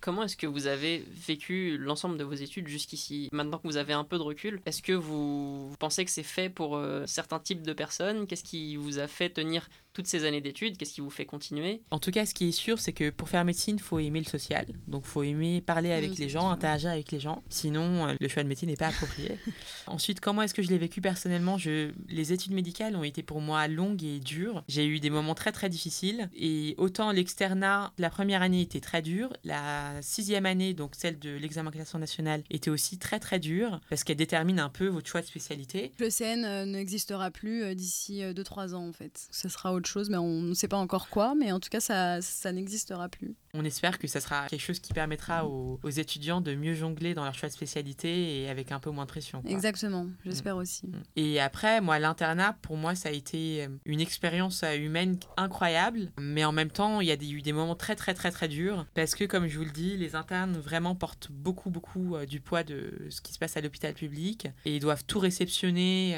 Comment 0.00 0.24
est-ce 0.24 0.36
que 0.36 0.46
vous 0.46 0.66
avez 0.66 1.04
vécu 1.26 1.76
l'ensemble 1.78 2.16
de 2.18 2.24
vos 2.24 2.34
études 2.34 2.68
jusqu'ici 2.68 3.28
Maintenant 3.32 3.58
que 3.58 3.66
vous 3.66 3.76
avez 3.76 3.92
un 3.92 4.04
peu 4.04 4.18
de 4.18 4.22
recul, 4.22 4.60
est-ce 4.66 4.82
que 4.82 4.92
vous, 4.92 5.74
pensez 5.78 6.04
que 6.04 6.10
c'est 6.10 6.22
fait 6.22 6.48
pour 6.48 6.76
euh, 6.76 7.04
certains 7.06 7.38
types 7.38 7.62
de 7.62 7.72
personnes? 7.72 8.26
Qu'est-ce 8.26 8.44
qui 8.44 8.76
vous 8.76 8.98
a 8.98 9.06
fait 9.06 9.30
tenir 9.30 9.68
toutes 9.94 10.06
ces 10.06 10.24
années 10.24 10.40
d'études 10.40 10.76
Qu'est-ce 10.76 10.92
qui 10.92 11.00
vous 11.00 11.10
fait 11.10 11.24
continuer? 11.24 11.82
En 11.90 11.98
tout 11.98 12.10
cas, 12.10 12.26
ce 12.26 12.34
qui 12.34 12.48
est 12.48 12.52
sûr, 12.52 12.78
c'est 12.78 12.92
que 12.92 13.10
pour 13.10 13.28
faire 13.28 13.44
médecine, 13.44 13.76
il 13.76 13.82
faut 13.82 13.98
aimer 13.98 14.20
le 14.20 14.26
social. 14.26 14.66
Donc, 14.88 15.04
il 15.06 15.08
faut 15.08 15.22
aimer 15.22 15.60
parler 15.60 15.92
avec 15.92 16.18
les 16.18 16.28
gens, 16.28 16.50
interagir 16.50 16.90
avec 16.90 17.10
les 17.12 17.20
gens. 17.20 17.42
Sinon, 17.48 18.08
euh, 18.08 18.14
le 18.20 18.28
choix 18.28 18.42
de 18.42 18.48
médecine 18.48 18.68
n'est 18.68 18.76
pas 18.76 18.88
approprié. 18.88 19.38
Ensuite, 19.86 20.20
comment 20.20 20.42
est-ce 20.42 20.54
que 20.54 20.62
je 20.62 20.68
l'ai 20.68 20.78
vécu 20.78 21.00
personnellement? 21.00 21.58
Je... 21.58 21.92
Les 22.08 22.32
études 22.32 22.52
médicales 22.52 22.96
ont 22.96 23.04
été 23.04 23.22
pour 23.22 23.40
moi 23.40 23.68
longues 23.68 24.02
et 24.02 24.18
dures. 24.18 24.64
J'ai 24.68 24.86
eu 24.86 25.00
des 25.00 25.10
moments 25.10 25.34
très, 25.34 25.52
très 25.52 25.68
difficiles. 25.68 26.28
Et 26.36 26.74
autant 26.76 27.12
l'externat, 27.12 27.92
la 27.98 28.10
première 28.10 28.42
année 28.42 28.62
était 28.62 28.80
très 28.80 29.02
dure, 29.02 29.32
la 29.44 30.02
sixième 30.02 30.46
année, 30.46 30.74
donc 30.74 30.92
celle 30.96 31.18
de 31.18 31.30
l'examen 31.30 31.70
classement 31.70 32.00
national, 32.00 32.42
était 32.50 32.70
aussi 32.70 32.98
très, 32.98 33.20
très 33.20 33.38
dure 33.38 33.80
parce 33.88 34.04
qu'elle 34.04 34.16
détermine 34.16 34.58
un 34.58 34.68
peu 34.68 34.88
votre 34.88 35.08
choix 35.08 35.20
de 35.20 35.26
spécialité. 35.26 35.92
Le 35.98 36.10
CN 36.10 36.44
euh, 36.44 36.64
n'existera 36.64 37.30
plus 37.30 37.62
euh, 37.62 37.74
d'ici 37.74 38.22
2-3 38.22 38.74
ans, 38.74 38.88
en 38.88 38.92
fait. 38.92 39.28
Ce 39.30 39.48
sera 39.48 39.72
autre 39.72 39.83
chose, 39.86 40.10
mais 40.10 40.16
on 40.16 40.40
ne 40.40 40.54
sait 40.54 40.68
pas 40.68 40.76
encore 40.76 41.08
quoi, 41.08 41.34
mais 41.34 41.52
en 41.52 41.60
tout 41.60 41.68
cas, 41.68 41.80
ça, 41.80 42.20
ça 42.20 42.52
n'existera 42.52 43.08
plus. 43.08 43.34
On 43.54 43.64
espère 43.64 43.98
que 43.98 44.08
ça 44.08 44.20
sera 44.20 44.46
quelque 44.48 44.60
chose 44.60 44.80
qui 44.80 44.92
permettra 44.92 45.46
aux, 45.46 45.78
étudiants 45.88 46.40
de 46.40 46.54
mieux 46.54 46.74
jongler 46.74 47.14
dans 47.14 47.24
leur 47.24 47.34
choix 47.34 47.48
de 47.48 47.54
spécialité 47.54 48.42
et 48.42 48.50
avec 48.50 48.72
un 48.72 48.80
peu 48.80 48.90
moins 48.90 49.04
de 49.04 49.10
pression. 49.10 49.42
Exactement, 49.46 50.06
j'espère 50.24 50.56
aussi. 50.56 50.86
Mm. 50.88 51.02
Et 51.16 51.40
après, 51.40 51.80
moi, 51.80 51.98
l'internat, 51.98 52.56
pour 52.62 52.76
moi, 52.76 52.94
ça 52.94 53.10
a 53.10 53.12
été 53.12 53.64
euh, 53.64 53.68
une 53.84 54.00
expérience 54.00 54.62
euh, 54.64 54.76
humaine 54.76 55.18
incroyable, 55.36 56.10
mais 56.18 56.44
en 56.44 56.52
même 56.52 56.70
temps, 56.70 57.00
il 57.00 57.06
y 57.06 57.12
a 57.12 57.14
eu 57.14 57.42
des 57.42 57.52
moments 57.52 57.76
très, 57.76 57.94
très, 57.94 58.14
très, 58.14 58.32
très 58.32 58.48
durs, 58.48 58.86
parce 58.94 59.14
que, 59.14 59.24
comme 59.24 59.46
je 59.46 59.58
vous 59.58 59.64
le 59.64 59.70
dis, 59.70 59.96
les 59.96 60.16
internes 60.16 60.58
vraiment 60.58 60.96
portent 60.96 61.30
beaucoup, 61.30 61.70
beaucoup 61.70 62.16
euh, 62.16 62.26
du 62.26 62.40
poids 62.40 62.64
de 62.64 63.06
ce 63.10 63.20
qui 63.20 63.32
se 63.32 63.38
passe 63.38 63.56
à 63.56 63.60
l'hôpital 63.60 63.94
public, 63.94 64.48
et 64.64 64.74
ils 64.74 64.80
doivent 64.80 65.04
tout 65.04 65.20
réceptionner 65.20 66.16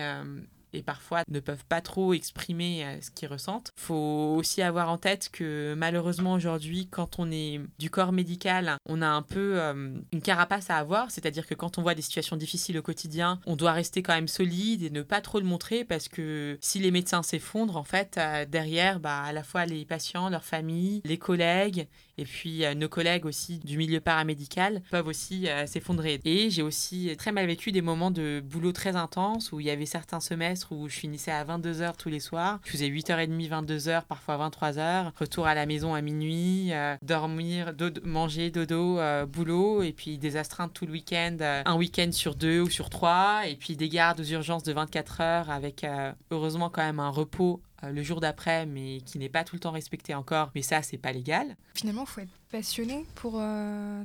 et 0.73 0.83
parfois 0.83 1.23
ne 1.29 1.41
peuvent 1.41 1.65
pas 1.69 1.81
trop 1.81 2.13
exprimer 2.13 2.85
euh, 2.85 3.01
ce 3.01 3.11
qu'ils 3.11 3.29
ressentent. 3.29 3.73
Il 3.77 3.83
faut 3.83 4.35
aussi 4.37 4.63
avoir 4.63 4.91
en 4.91 4.99
tête 4.99 5.31
que 5.33 5.75
malheureusement 5.77 6.35
aujourd'hui, 6.35 6.89
quand 6.91 7.19
on 7.19 7.31
est 7.31 7.61
du 7.79 7.91
corps 7.91 8.13
médical, 8.13 8.77
on 8.87 9.03
a 9.03 9.09
un 9.09 9.23
peu 9.23 9.61
euh, 9.61 9.97
une 10.13 10.23
carapace 10.23 10.71
à 10.71 10.77
avoir, 10.77 11.11
c'est-à-dire 11.11 11.47
que 11.47 11.55
quand 11.55 11.79
on 11.79 11.83
voit 11.83 11.95
des 11.95 12.03
situations 12.03 12.37
difficiles 12.37 12.79
au 12.79 12.83
quotidien, 12.83 13.41
on 13.47 13.57
doit 13.57 13.73
rester 13.73 14.03
quand 14.03 14.15
même 14.15 14.29
solide 14.29 14.83
et 14.83 14.91
ne 14.91 15.03
pas 15.03 15.21
trop 15.21 15.41
le 15.41 15.47
montrer 15.47 15.85
parce 15.85 16.09
que 16.09 16.59
si 16.61 16.79
les 16.79 16.91
médecins 16.91 17.23
s'effondrent, 17.23 17.77
en 17.77 17.85
fait, 17.85 18.17
euh, 18.19 18.45
derrière, 18.45 19.01
bah, 19.01 19.23
à 19.23 19.33
la 19.33 19.43
fois 19.43 19.67
les 19.67 19.85
patients, 19.85 20.29
leurs 20.29 20.45
familles, 20.45 21.01
les 21.05 21.19
collègues 21.19 21.89
et 22.19 22.25
puis 22.25 22.63
nos 22.77 22.89
collègues 22.89 23.27
aussi 23.27 23.59
du 23.59 23.77
milieu 23.77 24.01
paramédical 24.01 24.81
peuvent 24.91 25.07
aussi 25.07 25.49
s'effondrer. 25.67 26.19
Et 26.25 26.49
j'ai 26.49 26.63
aussi 26.63 27.15
très 27.19 27.31
mal 27.31 27.47
vécu 27.47 27.73
des 27.73 27.83
moments 27.83 28.11
de 28.11 28.43
boulot 28.43 28.73
très 28.73 28.97
intense 28.97 29.53
où 29.53 29.61
il 29.61 29.67
y 29.67 29.71
avait 29.71 29.85
certains 29.85 30.21
semestres 30.21 30.56
où 30.71 30.89
je 30.89 30.97
finissais 30.97 31.31
à 31.31 31.45
22h 31.45 31.97
tous 31.97 32.09
les 32.09 32.21
soirs. 32.21 32.61
Je 32.65 32.71
faisais 32.71 32.89
8h30, 32.89 33.49
22h, 33.49 34.03
parfois 34.05 34.37
23h. 34.49 35.13
Retour 35.19 35.47
à 35.47 35.55
la 35.55 35.67
maison 35.67 35.95
à 35.95 36.01
minuit, 36.01 36.73
euh, 36.73 36.97
dormir, 37.03 37.75
manger, 38.05 38.51
dodo, 38.51 38.99
euh, 38.99 39.27
boulot, 39.27 39.83
et 39.83 39.93
puis 39.93 40.19
des 40.19 40.37
astreintes 40.37 40.73
tout 40.73 40.87
le 40.87 40.93
week-end, 40.93 41.37
euh, 41.41 41.63
un 41.65 41.77
week-end 41.77 42.11
sur 42.13 42.35
deux 42.35 42.61
ou 42.61 42.71
sur 42.71 42.91
trois, 42.91 43.47
et 43.47 43.57
puis 43.57 43.77
des 43.77 43.89
gardes 43.89 44.21
aux 44.21 44.25
urgences 44.25 44.63
de 44.63 44.73
24 44.73 45.21
heures 45.21 45.51
avec 45.51 45.87
heureusement 46.31 46.71
quand 46.71 46.83
même 46.83 47.01
un 47.01 47.11
repos 47.11 47.61
le 47.83 48.03
jour 48.03 48.21
d'après, 48.21 48.65
mais 48.67 49.01
qui 49.05 49.19
n'est 49.19 49.29
pas 49.29 49.45
tout 49.45 49.55
le 49.55 49.61
temps 49.61 49.71
respecté 49.71 50.15
encore. 50.15 50.51
Mais 50.55 50.63
ça, 50.63 50.83
c'est 50.83 50.97
pas 50.97 51.13
légal. 51.13 51.57
Finalement, 51.75 52.07
faut 52.07 52.21
être 52.21 52.33
passionné 52.51 53.05
pour 53.15 53.33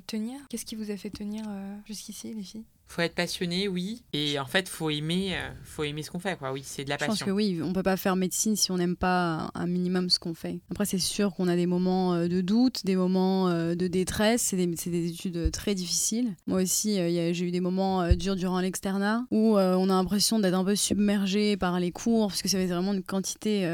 tenir. 0.07 0.39
Qu'est-ce 0.49 0.65
qui 0.65 0.75
vous 0.75 0.91
a 0.91 0.97
fait 0.97 1.09
tenir 1.09 1.45
jusqu'ici, 1.85 2.33
les 2.33 2.43
filles? 2.43 2.65
Faut 2.91 3.01
être 3.01 3.15
passionné, 3.15 3.67
oui. 3.67 4.03
Et 4.13 4.37
en 4.37 4.45
fait, 4.45 4.67
faut 4.67 4.89
aimer, 4.89 5.33
euh, 5.33 5.49
faut 5.63 5.83
aimer 5.83 6.03
ce 6.03 6.11
qu'on 6.11 6.19
fait, 6.19 6.37
quoi. 6.37 6.51
Oui, 6.51 6.61
c'est 6.65 6.83
de 6.83 6.89
la 6.89 6.97
passion. 6.97 7.13
Je 7.13 7.19
pense 7.19 7.25
que 7.25 7.31
oui, 7.31 7.61
on 7.63 7.71
peut 7.71 7.83
pas 7.83 7.97
faire 7.97 8.15
médecine 8.15 8.55
si 8.55 8.71
on 8.71 8.77
n'aime 8.77 8.97
pas 8.97 9.49
un 9.55 9.65
minimum 9.65 10.09
ce 10.09 10.19
qu'on 10.19 10.33
fait. 10.33 10.59
Après, 10.69 10.85
c'est 10.85 10.99
sûr 10.99 11.33
qu'on 11.33 11.47
a 11.47 11.55
des 11.55 11.65
moments 11.65 12.13
euh, 12.13 12.27
de 12.27 12.41
doute, 12.41 12.85
des 12.85 12.97
moments 12.97 13.47
euh, 13.47 13.75
de 13.75 13.87
détresse. 13.87 14.41
C'est 14.41 14.57
des, 14.57 14.67
des, 14.67 15.07
études 15.07 15.51
très 15.51 15.73
difficiles. 15.73 16.35
Moi 16.47 16.61
aussi, 16.61 16.95
j'ai 16.95 17.45
eu 17.45 17.51
des 17.51 17.61
moments 17.61 18.13
durs 18.13 18.35
durant 18.35 18.59
l'externat 18.59 19.25
où 19.31 19.57
on 19.57 19.89
a 19.89 19.93
l'impression 19.93 20.39
d'être 20.39 20.53
un 20.53 20.65
peu 20.65 20.75
submergé 20.75 21.55
par 21.55 21.79
les 21.79 21.91
cours, 21.91 22.27
parce 22.27 22.41
que 22.41 22.49
ça 22.49 22.57
fait 22.57 22.67
vraiment 22.67 22.93
une 22.93 23.03
quantité 23.03 23.69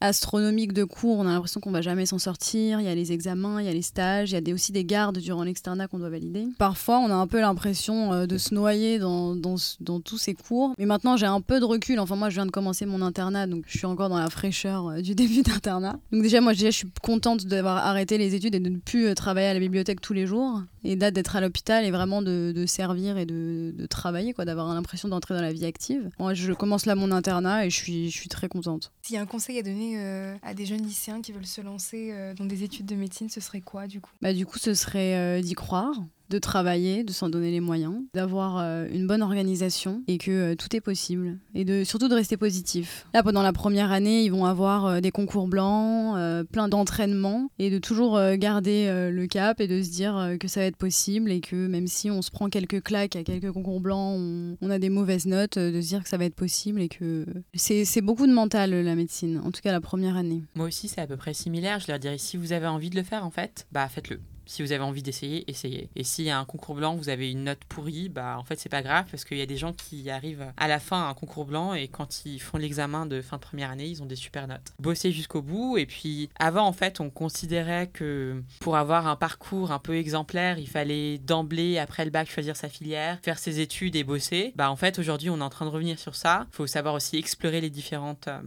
astronomique 0.00 0.72
de 0.72 0.84
cours. 0.84 1.18
On 1.18 1.26
a 1.26 1.32
l'impression 1.32 1.60
qu'on 1.60 1.70
va 1.70 1.82
jamais 1.82 2.06
s'en 2.06 2.18
sortir. 2.18 2.80
Il 2.80 2.86
y 2.86 2.88
a 2.88 2.94
les 2.94 3.12
examens, 3.12 3.60
il 3.60 3.66
y 3.66 3.68
a 3.68 3.72
les 3.72 3.82
stages, 3.82 4.30
il 4.30 4.34
y 4.34 4.36
a 4.36 4.40
des, 4.40 4.52
aussi 4.52 4.72
des 4.72 4.84
gardes 4.84 5.18
durant 5.18 5.44
l'externat 5.44 5.88
qu'on 5.88 5.98
doit 5.98 6.10
valider. 6.10 6.46
Parfois, 6.58 6.98
on 6.98 7.10
a 7.10 7.14
un 7.14 7.26
peu 7.26 7.40
l'impression 7.40 8.26
de 8.26 8.38
se 8.38 8.54
noyé 8.62 9.00
dans, 9.00 9.34
dans, 9.34 9.56
dans, 9.80 10.00
tous 10.00 10.18
ces 10.18 10.34
cours. 10.34 10.72
Mais 10.78 10.86
maintenant, 10.86 11.16
j'ai 11.16 11.26
un 11.26 11.40
peu 11.40 11.58
de 11.58 11.64
recul. 11.64 11.98
Enfin, 11.98 12.14
moi, 12.14 12.30
je 12.30 12.36
viens 12.36 12.46
de 12.46 12.52
commencer 12.52 12.86
mon 12.86 13.02
internat, 13.02 13.48
donc 13.48 13.64
je 13.66 13.76
suis 13.76 13.86
encore 13.86 14.08
dans 14.08 14.18
la 14.18 14.30
fraîcheur 14.30 14.86
euh, 14.86 15.00
du 15.00 15.14
début 15.22 15.42
d'internat. 15.42 15.98
Donc 16.12 16.22
déjà, 16.22 16.40
moi, 16.40 16.52
déjà, 16.52 16.66
je 16.66 16.76
suis 16.76 16.90
contente 17.02 17.44
d'avoir 17.46 17.78
arrêté 17.78 18.18
les 18.18 18.36
études 18.36 18.54
et 18.54 18.60
de 18.60 18.68
ne 18.68 18.78
plus 18.78 19.06
euh, 19.06 19.14
travailler 19.14 19.48
à 19.48 19.54
la 19.54 19.58
bibliothèque 19.58 20.00
tous 20.00 20.12
les 20.12 20.28
jours. 20.28 20.62
Et 20.84 20.94
là, 20.94 21.10
d'être 21.10 21.34
à 21.34 21.40
l'hôpital 21.40 21.84
et 21.84 21.90
vraiment 21.90 22.22
de, 22.22 22.52
de 22.54 22.66
servir 22.66 23.18
et 23.18 23.26
de, 23.26 23.74
de 23.76 23.86
travailler, 23.86 24.32
quoi, 24.32 24.44
d'avoir 24.44 24.72
l'impression 24.72 25.08
d'entrer 25.08 25.34
dans 25.34 25.42
la 25.42 25.52
vie 25.52 25.64
active. 25.64 26.10
Moi, 26.20 26.34
je 26.34 26.52
commence 26.52 26.86
là 26.86 26.94
mon 26.94 27.10
internat 27.10 27.66
et 27.66 27.70
je 27.70 27.76
suis, 27.76 28.10
je 28.10 28.16
suis 28.16 28.28
très 28.28 28.48
contente. 28.48 28.92
S'il 29.02 29.16
y 29.16 29.18
a 29.18 29.22
un 29.22 29.26
conseil 29.26 29.58
à 29.58 29.62
donner 29.62 29.94
euh, 29.98 30.36
à 30.42 30.54
des 30.54 30.66
jeunes 30.66 30.82
lycéens 30.82 31.20
qui 31.20 31.32
veulent 31.32 31.46
se 31.46 31.60
lancer 31.60 32.14
dans 32.36 32.44
des 32.44 32.62
études 32.62 32.86
de 32.86 32.94
médecine, 32.94 33.28
ce 33.28 33.40
serait 33.40 33.60
quoi, 33.60 33.88
du 33.88 34.00
coup? 34.00 34.10
Bah, 34.20 34.32
du 34.32 34.46
coup, 34.46 34.58
ce 34.58 34.74
serait 34.74 35.42
d'y 35.42 35.54
croire 35.54 35.94
de 36.32 36.38
travailler, 36.38 37.04
de 37.04 37.12
s'en 37.12 37.28
donner 37.28 37.50
les 37.50 37.60
moyens, 37.60 37.94
d'avoir 38.14 38.58
euh, 38.58 38.86
une 38.90 39.06
bonne 39.06 39.22
organisation 39.22 40.02
et 40.08 40.16
que 40.16 40.30
euh, 40.30 40.54
tout 40.54 40.74
est 40.74 40.80
possible. 40.80 41.38
Et 41.54 41.64
de, 41.64 41.84
surtout 41.84 42.08
de 42.08 42.14
rester 42.14 42.38
positif. 42.38 43.06
Là, 43.12 43.22
pendant 43.22 43.42
la 43.42 43.52
première 43.52 43.92
année, 43.92 44.24
ils 44.24 44.30
vont 44.30 44.46
avoir 44.46 44.86
euh, 44.86 45.00
des 45.00 45.10
concours 45.10 45.46
blancs, 45.46 46.16
plein 46.50 46.68
d'entraînements 46.68 47.50
et 47.58 47.68
de 47.68 47.78
toujours 47.78 48.18
garder 48.36 49.10
le 49.10 49.26
cap 49.26 49.60
et 49.60 49.68
de 49.68 49.82
se 49.82 49.90
dire 49.90 50.36
que 50.40 50.48
ça 50.48 50.60
va 50.60 50.66
être 50.66 50.76
possible 50.76 51.30
et 51.30 51.40
que 51.40 51.66
même 51.66 51.86
si 51.86 52.10
on 52.10 52.22
se 52.22 52.30
prend 52.30 52.48
quelques 52.48 52.82
claques 52.82 53.16
à 53.16 53.24
quelques 53.24 53.52
concours 53.52 53.80
blancs, 53.80 54.18
on, 54.60 54.70
a 54.70 54.78
des 54.78 54.88
mauvaises 54.88 55.26
notes, 55.26 55.58
de 55.58 55.80
se 55.80 55.88
dire 55.88 56.02
que 56.02 56.08
ça 56.08 56.16
va 56.16 56.24
être 56.24 56.34
possible 56.34 56.80
et 56.80 56.88
que 56.88 57.26
c'est 57.54 58.00
beaucoup 58.00 58.26
de 58.26 58.32
mental 58.32 58.70
la 58.70 58.94
médecine, 58.94 59.40
en 59.44 59.50
tout 59.50 59.60
cas 59.60 59.72
la 59.72 59.80
première 59.80 60.16
année. 60.16 60.42
Moi 60.54 60.66
aussi, 60.66 60.88
c'est 60.88 61.00
à 61.00 61.06
peu 61.06 61.16
près 61.16 61.34
similaire. 61.34 61.80
Je 61.80 61.88
leur 61.88 61.98
dirais 61.98 62.18
si 62.18 62.36
vous 62.36 62.52
avez 62.52 62.66
envie 62.66 62.90
de 62.90 62.96
le 62.96 63.02
faire, 63.02 63.24
en 63.24 63.30
fait, 63.30 63.66
bah 63.72 63.88
faites-le. 63.88 64.20
Si 64.46 64.62
vous 64.62 64.72
avez 64.72 64.82
envie 64.82 65.02
d'essayer, 65.02 65.48
essayez. 65.50 65.88
Et 65.96 66.04
s'il 66.04 66.24
y 66.24 66.30
a 66.30 66.38
un 66.38 66.44
concours 66.44 66.74
blanc, 66.74 66.94
vous 66.96 67.08
avez 67.08 67.30
une 67.30 67.44
note 67.44 67.64
pourrie, 67.68 68.08
bah 68.08 68.36
en 68.38 68.44
fait 68.44 68.58
c'est 68.58 68.68
pas 68.68 68.82
grave 68.82 69.06
parce 69.10 69.24
qu'il 69.24 69.38
y 69.38 69.42
a 69.42 69.46
des 69.46 69.56
gens 69.56 69.72
qui 69.72 70.10
arrivent 70.10 70.52
à 70.56 70.68
la 70.68 70.78
fin 70.78 71.02
à 71.02 71.08
un 71.08 71.14
concours 71.14 71.44
blanc 71.44 71.74
et 71.74 71.88
quand 71.88 72.24
ils 72.24 72.40
font 72.40 72.58
l'examen 72.58 73.06
de 73.06 73.20
fin 73.20 73.36
de 73.36 73.42
première 73.42 73.70
année, 73.70 73.86
ils 73.86 74.02
ont 74.02 74.06
des 74.06 74.16
super 74.16 74.48
notes. 74.48 74.72
Bossez 74.78 75.12
jusqu'au 75.12 75.42
bout 75.42 75.78
et 75.78 75.86
puis 75.86 76.28
avant 76.38 76.66
en 76.66 76.72
fait 76.72 77.00
on 77.00 77.10
considérait 77.10 77.88
que 77.88 78.42
pour 78.60 78.76
avoir 78.76 79.06
un 79.06 79.16
parcours 79.16 79.72
un 79.72 79.78
peu 79.78 79.96
exemplaire, 79.96 80.58
il 80.58 80.68
fallait 80.68 81.18
d'emblée 81.18 81.78
après 81.78 82.04
le 82.04 82.10
bac 82.10 82.30
choisir 82.30 82.56
sa 82.56 82.68
filière, 82.68 83.18
faire 83.22 83.38
ses 83.38 83.60
études 83.60 83.96
et 83.96 84.04
bosser. 84.04 84.52
Bah 84.56 84.70
en 84.70 84.76
fait 84.76 84.98
aujourd'hui 84.98 85.30
on 85.30 85.38
est 85.38 85.42
en 85.42 85.50
train 85.50 85.66
de 85.66 85.70
revenir 85.70 85.98
sur 85.98 86.14
ça. 86.14 86.46
Il 86.52 86.56
faut 86.56 86.66
savoir 86.66 86.94
aussi 86.94 87.16
explorer 87.16 87.60
les 87.60 87.70
différentes 87.70 88.28
euh, 88.28 88.40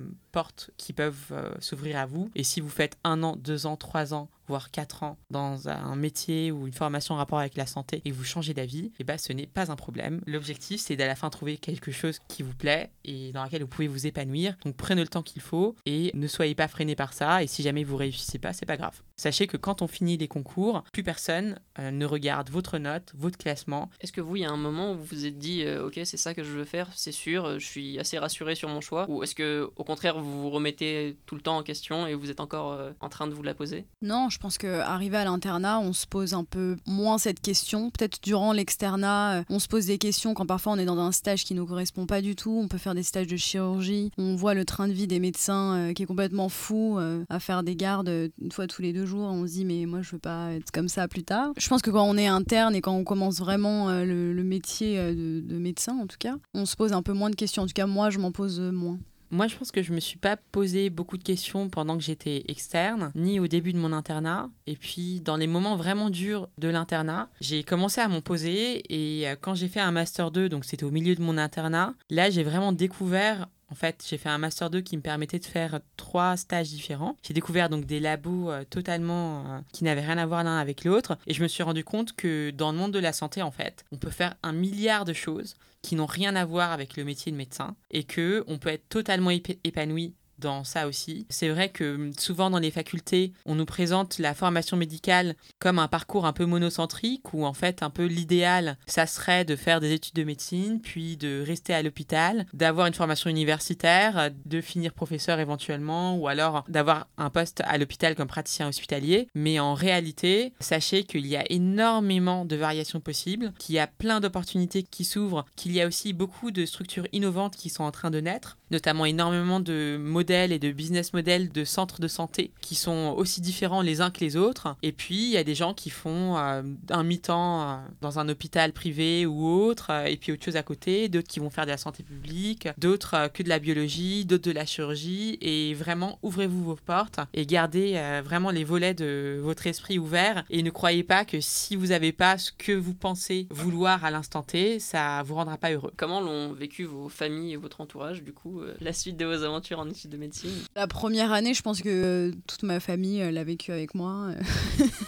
qui 0.78 0.93
peuvent 0.93 1.32
euh, 1.32 1.54
s'ouvrir 1.60 1.98
à 1.98 2.06
vous. 2.06 2.30
Et 2.36 2.43
si 2.43 2.62
vous 2.62 2.69
faites 2.69 2.98
un 3.04 3.24
an, 3.24 3.36
deux 3.36 3.65
ans, 3.65 3.78
trois 3.78 4.13
ans 4.13 4.30
voire 4.48 4.71
4 4.71 5.04
ans 5.04 5.17
dans 5.30 5.69
un 5.69 5.95
métier 5.95 6.52
ou 6.52 6.67
une 6.67 6.74
formation 6.74 7.15
en 7.15 7.17
rapport 7.17 7.39
avec 7.39 7.56
la 7.56 7.65
santé 7.65 8.02
et 8.06 8.12
vous 8.12 8.24
changez 8.24 8.54
d'avis, 8.54 8.86
et 8.86 8.91
eh 9.00 9.04
ben, 9.04 9.17
ce 9.17 9.34
n'est 9.34 9.48
pas 9.48 9.71
un 9.71 9.76
problème. 9.76 10.21
L'objectif, 10.28 10.82
c'est 10.82 10.95
d'à 10.95 11.08
la 11.08 11.15
fin 11.15 11.30
trouver 11.30 11.58
quelque 11.58 11.91
chose 11.91 12.19
qui 12.28 12.43
vous 12.43 12.54
plaît 12.54 12.91
et 13.04 13.32
dans 13.32 13.43
laquelle 13.43 13.62
vous 13.62 13.67
pouvez 13.67 13.88
vous 13.88 14.08
épanouir. 14.08 14.56
Donc 14.63 14.76
prenez 14.76 15.02
le 15.02 15.08
temps 15.08 15.24
qu'il 15.24 15.41
faut 15.41 15.76
et 15.86 16.12
ne 16.13 16.28
soyez 16.28 16.56
pas 16.56 16.67
freiné 16.67 16.95
par 16.95 17.13
ça. 17.13 17.43
Et 17.43 17.48
si 17.48 17.63
jamais 17.63 17.84
vous 17.84 17.98
réussissez 17.98 18.39
pas, 18.39 18.54
c'est 18.54 18.65
pas 18.65 18.78
grave. 18.78 19.02
Sachez 19.17 19.47
que 19.47 19.56
quand 19.56 19.82
on 19.82 19.88
finit 19.88 20.17
les 20.17 20.28
concours, 20.28 20.84
plus 20.91 21.04
personne 21.04 21.58
euh, 21.80 21.89
ne 21.89 22.06
regarde 22.06 22.49
votre 22.49 22.78
note, 22.78 23.13
votre 23.15 23.38
classement. 23.38 23.89
Est-ce 24.01 24.12
que 24.12 24.19
vous, 24.19 24.36
il 24.36 24.41
y 24.41 24.45
a 24.45 24.51
un 24.51 24.58
moment 24.58 24.91
où 24.91 24.97
vous 24.97 25.06
vous 25.06 25.25
êtes 25.25 25.38
dit, 25.38 25.63
euh, 25.63 25.88
ok, 25.88 26.01
c'est 26.04 26.17
ça 26.17 26.34
que 26.34 26.43
je 26.43 26.51
veux 26.51 26.65
faire, 26.65 26.89
c'est 26.95 27.13
sûr, 27.13 27.45
euh, 27.45 27.60
je 27.60 27.65
suis 27.65 27.97
assez 27.97 28.17
rassuré 28.17 28.56
sur 28.56 28.67
mon 28.67 28.82
choix 28.82 29.06
Ou 29.10 29.23
est-ce 29.23 29.34
que, 29.34 29.69
au 29.78 29.84
contraire, 29.86 30.19
vous 30.19 30.41
vous 30.41 30.49
remettez 30.49 31.17
tout 31.25 31.36
le 31.36 31.41
temps 31.41 31.58
en 31.58 31.63
question 31.63 32.08
et 32.08 32.13
vous 32.13 32.30
êtes 32.30 32.41
encore 32.41 32.78
en 32.99 33.10
train 33.10 33.28
de 33.28 33.34
vous 33.34 33.43
la 33.43 33.54
poser? 33.54 33.86
Non, 34.01 34.30
je 34.30 34.38
pense 34.38 34.58
qu'arrivé 34.58 35.15
à 35.15 35.23
l'internat, 35.23 35.80
on 35.80 35.93
se 35.93 36.06
pose 36.06 36.34
un 36.34 36.43
peu 36.43 36.75
moins 36.86 37.17
cette 37.17 37.39
question. 37.39 37.91
Peut-être 37.91 38.19
durant 38.21 38.51
l'externat, 38.51 39.43
on 39.49 39.60
se 39.60 39.67
pose 39.67 39.86
des 39.86 39.97
questions 39.97 40.34
quand 40.34 40.45
parfois 40.45 40.73
on 40.73 40.78
est 40.78 40.86
dans 40.86 40.99
un 40.99 41.12
stage 41.12 41.45
qui 41.45 41.54
ne 41.54 41.60
nous 41.60 41.65
correspond 41.65 42.06
pas 42.06 42.21
du 42.21 42.36
tout. 42.36 42.60
On 42.62 42.67
peut 42.67 42.78
faire 42.78 42.95
des 42.95 43.04
stages 43.04 43.28
de 43.28 43.38
chirurgie. 43.38 44.12
On 44.17 44.36
voit 44.36 44.54
le 44.54 44.65
train 44.65 44.88
de 44.88 44.93
vie 44.93 45.08
des 45.08 45.19
médecins 45.19 45.93
qui 45.95 46.04
est 46.04 46.08
complètement 46.08 46.49
fou 46.49 46.99
à 47.30 47.39
faire 47.39 47.63
des 47.63 47.75
gardes 47.75 48.10
une 48.10 48.51
fois 48.51 48.67
tous 48.67 48.82
les 48.82 48.93
deux 48.93 49.05
on 49.13 49.46
se 49.48 49.54
dit 49.54 49.65
mais 49.65 49.86
moi 49.86 50.02
je 50.02 50.12
veux 50.12 50.20
pas 50.20 50.54
être 50.54 50.72
comme 50.72 50.89
ça 50.89 51.08
plus 51.08 51.24
tard. 51.24 51.52
Je 51.58 51.68
pense 51.68 51.82
que 51.82 51.89
quand 51.89 52.04
on 52.04 52.18
est 52.18 52.28
interne 52.28 52.76
et 52.76 52.82
quand 52.82 52.96
on 52.96 53.04
commence 53.04 53.39
vraiment 53.39 53.89
euh, 53.89 54.06
le, 54.06 54.44
métier 54.44 55.00
euh, 55.00 55.13
de, 55.13 55.39
de, 55.41 55.58
médecin 55.58 55.98
en 55.98 56.08
tout 56.08 56.18
cas, 56.20 56.36
on 56.54 56.65
se 56.65 56.76
pose 56.76 56.94
un 56.94 57.02
peu 57.02 57.13
moins 57.13 57.30
de 57.30 57.36
questions. 57.36 57.63
En 57.63 57.68
tout 57.68 57.74
cas 57.74 57.88
moi 57.88 58.10
je 58.10 58.20
m'en 58.20 58.32
pose 58.32 58.60
moins. 58.60 59.00
Moi, 59.32 59.48
je 59.48 59.58
pense 59.58 59.72
que 59.72 59.82
je 59.82 59.91
me 59.91 60.00
suis 60.00 60.18
pas 60.18 60.38
posé 60.38 60.89
beaucoup 60.89 61.18
de 61.18 61.24
questions 61.24 61.68
pendant 61.68 61.98
que 61.98 62.04
j'étais 62.04 62.44
externe, 62.48 63.12
ni 63.15 63.39
au 63.39 63.48
début 63.48 63.74
de 63.74 63.78
mon 63.78 63.91
internat. 63.91 64.50
Et 64.68 64.76
puis, 64.76 65.20
dans 65.20 65.36
les 65.36 65.48
moments 65.48 65.76
vraiment 65.76 66.10
durs 66.10 66.48
de 66.58 66.68
l'internat, 66.68 67.30
j'ai 67.41 67.63
commencé 67.63 68.02
à 68.02 68.08
m'en 68.08 68.22
poser. 68.22 68.84
Et 68.94 69.28
euh, 69.28 69.36
quand 69.39 69.56
j'ai 69.56 69.68
fait 69.68 69.80
un 69.80 69.91
master 69.91 70.32
2, 70.32 70.48
donc 70.48 70.63
c'était 70.63 70.86
au 70.86 70.91
milieu 70.91 71.15
de 71.15 71.22
mon 71.22 71.38
internat, 71.38 71.96
là, 72.10 72.30
j'ai 72.30 72.44
vraiment 72.44 72.72
découvert 72.72 73.48
en 73.75 73.77
fait, 73.77 74.05
j'ai 74.07 74.17
fait 74.17 74.29
un 74.29 74.38
master 74.38 74.69
2 74.69 74.79
qui 74.79 74.95
me 74.95 75.01
permettait 75.01 75.38
de 75.38 75.43
faire 75.43 75.81
trois 75.97 76.38
stages 76.38 76.69
différents. 76.69 77.17
J'ai 77.21 77.33
découvert 77.33 77.67
donc 77.67 77.85
des 77.85 77.99
labos 77.99 78.49
euh, 78.49 78.63
totalement 78.63 79.39
euh, 79.39 79.59
qui 79.73 79.83
n'avaient 79.83 79.99
rien 79.99 80.17
à 80.17 80.25
voir 80.25 80.45
l'un 80.45 80.57
avec 80.57 80.85
l'autre 80.85 81.17
et 81.27 81.33
je 81.33 81.43
me 81.43 81.49
suis 81.49 81.61
rendu 81.61 81.83
compte 81.83 82.15
que 82.15 82.51
dans 82.51 82.71
le 82.71 82.77
monde 82.77 82.93
de 82.93 82.99
la 82.99 83.11
santé 83.11 83.41
en 83.41 83.51
fait, 83.51 83.83
on 83.91 83.97
peut 83.97 84.11
faire 84.11 84.35
un 84.43 84.53
milliard 84.53 85.03
de 85.03 85.11
choses 85.11 85.55
qui 85.81 85.95
n'ont 85.95 86.05
rien 86.05 86.38
à 86.38 86.45
voir 86.45 86.71
avec 86.71 86.95
le 86.95 87.03
métier 87.03 87.33
de 87.33 87.38
médecin 87.38 87.75
et 87.91 88.05
que 88.05 88.45
on 88.47 88.59
peut 88.59 88.69
être 88.69 88.88
totalement 88.88 89.29
épanoui 89.29 90.13
dans 90.39 90.63
ça 90.63 90.88
aussi. 90.88 91.26
C'est 91.30 91.50
vrai 91.50 91.69
que 91.69 91.95
hum, 91.95 92.12
souvent 92.17 92.50
dans 92.50 92.60
les 92.60 92.71
facultés, 92.71 93.34
on 93.45 93.56
nous 93.56 93.65
présente 93.65 94.19
la 94.19 94.34
formation 94.34 94.78
médicale 94.78 95.36
comme 95.60 95.80
un 95.80 95.88
parcours 95.88 96.26
un 96.26 96.34
peu 96.34 96.45
monocentrique 96.45 97.34
où 97.34 97.45
en 97.45 97.54
fait 97.54 97.84
un 97.84 97.89
peu 97.89 98.06
l'idéal, 98.06 98.78
ça 98.86 99.08
serait 99.08 99.45
de 99.45 99.56
faire 99.56 99.80
des 99.80 99.93
études 99.93 100.15
de 100.15 100.24
médecine, 100.24 100.80
puis 100.82 101.17
de 101.17 101.43
rester 101.45 101.74
à 101.74 101.82
l'hôpital, 101.82 102.45
d'avoir 102.54 102.88
une 102.88 102.93
formation 102.93 103.30
universitaire, 103.30 104.32
de 104.45 104.62
finir 104.62 104.93
professeur 104.93 105.39
éventuellement 105.39 106.17
ou 106.17 106.28
alors 106.28 106.63
d'avoir 106.67 107.08
un 107.17 107.30
poste 107.30 107.62
à 107.65 107.78
l'hôpital 107.78 108.15
comme 108.15 108.28
praticien 108.28 108.67
hospitalier. 108.67 109.28
Mais 109.36 109.60
en 109.60 109.74
réalité, 109.74 110.54
sachez 110.60 111.04
qu'il 111.04 111.26
y 111.28 111.36
a 111.36 111.43
énormément 111.52 112.45
de 112.45 112.56
variations 112.56 113.00
possibles, 113.00 113.54
qu'il 113.60 113.76
y 113.76 113.80
a 113.80 113.88
plein 113.88 114.19
d'opportunités 114.19 114.84
qui 114.84 115.06
s'ouvrent, 115.06 115.45
qu'il 115.56 115.71
y 115.71 115.82
a 115.82 115.88
aussi 115.88 116.13
beaucoup 116.13 116.52
de 116.52 116.65
structures 116.65 117.08
innovantes 117.12 117.56
qui 117.56 117.69
sont 117.69 117.84
en 117.84 117.91
train 117.91 118.12
de 118.12 118.19
naître, 118.19 118.58
notamment 118.71 119.06
énormément 119.06 119.60
de 119.60 119.98
modèles 120.00 120.24
et 120.31 120.59
de 120.59 120.71
business 120.71 121.13
models 121.13 121.49
de 121.49 121.63
centres 121.63 122.01
de 122.01 122.07
santé 122.07 122.51
qui 122.61 122.75
sont 122.75 123.13
aussi 123.17 123.41
différents 123.41 123.81
les 123.81 124.01
uns 124.01 124.09
que 124.09 124.19
les 124.19 124.38
autres. 124.38 124.75
Et 124.81 124.91
puis, 124.91 125.25
il 125.25 125.31
y 125.31 125.38
a 125.38 125.43
des 125.43 125.55
gens 125.55 125.73
qui 125.73 125.89
font 125.89 126.38
euh, 126.38 126.63
un 126.89 127.03
mi-temps 127.03 127.61
euh, 127.61 127.75
dans 128.01 128.19
un 128.19 128.27
hôpital 128.29 128.73
privé 128.73 129.25
ou 129.25 129.45
autre, 129.47 129.88
euh, 129.91 130.05
et 130.05 130.17
puis 130.17 130.31
autre 130.31 130.43
chose 130.43 130.55
à 130.55 130.63
côté, 130.63 131.09
d'autres 131.09 131.27
qui 131.27 131.39
vont 131.39 131.49
faire 131.49 131.65
de 131.65 131.71
la 131.71 131.77
santé 131.77 132.03
publique, 132.03 132.67
d'autres 132.77 133.29
que 133.33 133.43
de 133.43 133.49
la 133.49 133.59
biologie, 133.59 134.25
d'autres 134.25 134.49
de 134.49 134.51
la 134.51 134.65
chirurgie. 134.65 135.38
Et 135.41 135.73
vraiment, 135.73 136.17
ouvrez-vous 136.23 136.63
vos 136.63 136.75
portes 136.75 137.19
et 137.33 137.45
gardez 137.45 138.01
vraiment 138.23 138.51
les 138.51 138.63
volets 138.63 138.93
de 138.93 139.39
votre 139.41 139.67
esprit 139.67 139.99
ouverts. 139.99 140.43
Et 140.49 140.63
ne 140.63 140.69
croyez 140.69 141.03
pas 141.03 141.25
que 141.25 141.39
si 141.41 141.75
vous 141.75 141.88
n'avez 141.88 142.11
pas 142.11 142.38
ce 142.38 142.51
que 142.51 142.71
vous 142.71 142.93
pensez 142.93 143.47
vouloir 143.51 144.03
à 144.03 144.11
l'instant 144.11 144.43
T, 144.43 144.79
ça 144.79 145.21
vous 145.23 145.35
rendra 145.35 145.57
pas 145.57 145.71
heureux. 145.71 145.91
Comment 145.97 146.21
l'ont 146.21 146.53
vécu 146.53 146.83
vos 146.83 147.09
familles 147.09 147.53
et 147.53 147.57
votre 147.57 147.81
entourage, 147.81 148.23
du 148.23 148.33
coup, 148.33 148.61
la 148.79 148.93
suite 148.93 149.17
de 149.17 149.25
vos 149.25 149.43
aventures 149.43 149.79
en 149.79 149.89
études 149.89 150.14
de 150.15 150.19
médecine 150.19 150.51
La 150.75 150.88
première 150.88 151.32
année, 151.32 151.54
je 151.54 151.62
pense 151.62 151.82
que 151.82 151.89
euh, 151.89 152.32
toute 152.47 152.63
ma 152.63 152.80
famille 152.80 153.21
euh, 153.21 153.32
l'a 153.32 153.43
vécu 153.43 153.71
avec 153.71 153.95
moi. 153.95 154.30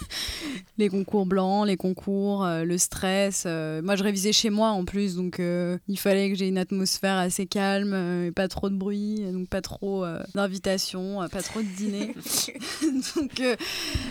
les 0.78 0.88
concours 0.88 1.26
blancs, 1.26 1.66
les 1.66 1.76
concours, 1.76 2.44
euh, 2.44 2.64
le 2.64 2.78
stress. 2.78 3.44
moi, 3.44 3.96
je 3.96 4.02
révisais 4.02 4.32
chez 4.32 4.50
moi 4.50 4.70
en 4.70 4.84
plus, 4.84 5.16
donc 5.16 5.40
il 5.40 5.98
fallait 5.98 6.30
que 6.30 6.36
j'ai 6.36 6.48
une 6.48 6.58
atmosphère 6.58 7.16
assez 7.16 7.46
calme, 7.46 7.94
et 8.26 8.30
pas 8.30 8.48
trop 8.48 8.70
de 8.70 8.76
bruit, 8.76 9.20
donc 9.32 9.48
pas 9.48 9.60
trop 9.60 10.04
d'invitations, 10.34 11.26
pas 11.30 11.42
trop 11.42 11.60
de 11.60 11.76
dîners. 11.76 12.14
donc, 13.16 13.42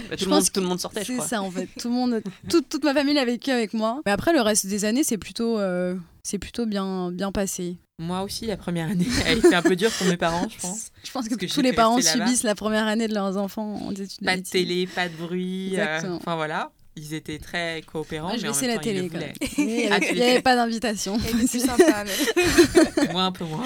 bah, 0.10 0.18
tout, 0.18 0.26
le 0.26 0.32
monde, 0.32 0.44
tout 0.52 0.62
le 0.62 0.68
monde 0.68 0.80
sortait, 0.80 1.04
je 1.04 1.14
crois. 1.14 1.24
C'est 1.24 1.30
ça 1.36 1.42
en 1.42 1.52
fait. 1.52 1.68
Tout 1.80 1.90
le 1.90 1.94
monde, 1.94 2.22
toute, 2.50 2.70
toute 2.70 2.84
ma 2.84 2.94
famille 2.94 3.14
l'a 3.14 3.26
vécu 3.26 3.52
avec 3.52 3.74
moi. 3.74 4.02
Mais 4.06 4.12
après, 4.12 4.34
le 4.34 4.42
reste 4.42 4.68
des 4.68 4.86
années, 4.86 5.04
c'est 5.04 5.18
plutôt 5.18 5.60
c'est 6.28 6.40
plutôt 6.40 6.66
bien, 6.66 7.10
bien 7.12 7.32
passé. 7.32 7.78
Moi 8.00 8.22
aussi, 8.22 8.46
la 8.46 8.58
première 8.58 8.92
année 8.92 9.08
a 9.26 9.32
été 9.32 9.56
un 9.56 9.64
peu 9.64 9.76
dure 9.76 9.92
pour 9.92 10.06
mes 10.06 10.18
parents, 10.18 10.48
je 10.50 10.60
pense. 10.60 10.92
Je 11.04 11.12
pense 11.12 11.28
que, 11.28 11.34
tous 11.34 11.62
les 11.62 11.74
parents 11.74 12.00
subissent 12.00 12.44
la 12.44 12.54
première 12.54 12.86
année 12.86 13.08
de 13.08 13.14
leurs 13.16 13.38
enfants 13.38 13.74
en 13.74 13.92
études 13.92 14.24
Pas 14.24 14.38
de, 14.38 14.44
télé, 14.44 14.86
pas 14.86 15.10
de 15.10 15.16
bruit. 15.16 15.74
Euh, 15.80 16.18
enfin 16.18 16.36
voilà. 16.36 16.72
Ils 16.96 17.16
étaient 17.16 17.40
très 17.40 17.82
coopérants. 17.92 18.36
je 18.38 18.44
mais 18.44 18.50
en 18.50 18.68
la 18.68 18.78
télé 18.78 19.10
quand 19.10 19.20
même. 19.20 19.34
Il 19.58 19.66
n'y 19.66 19.88
avait, 19.88 20.42
pas 20.42 20.56
d'invitation. 20.56 21.18
Moi, 23.12 23.24
un 23.24 23.32
peu 23.32 23.46
moins. 23.46 23.66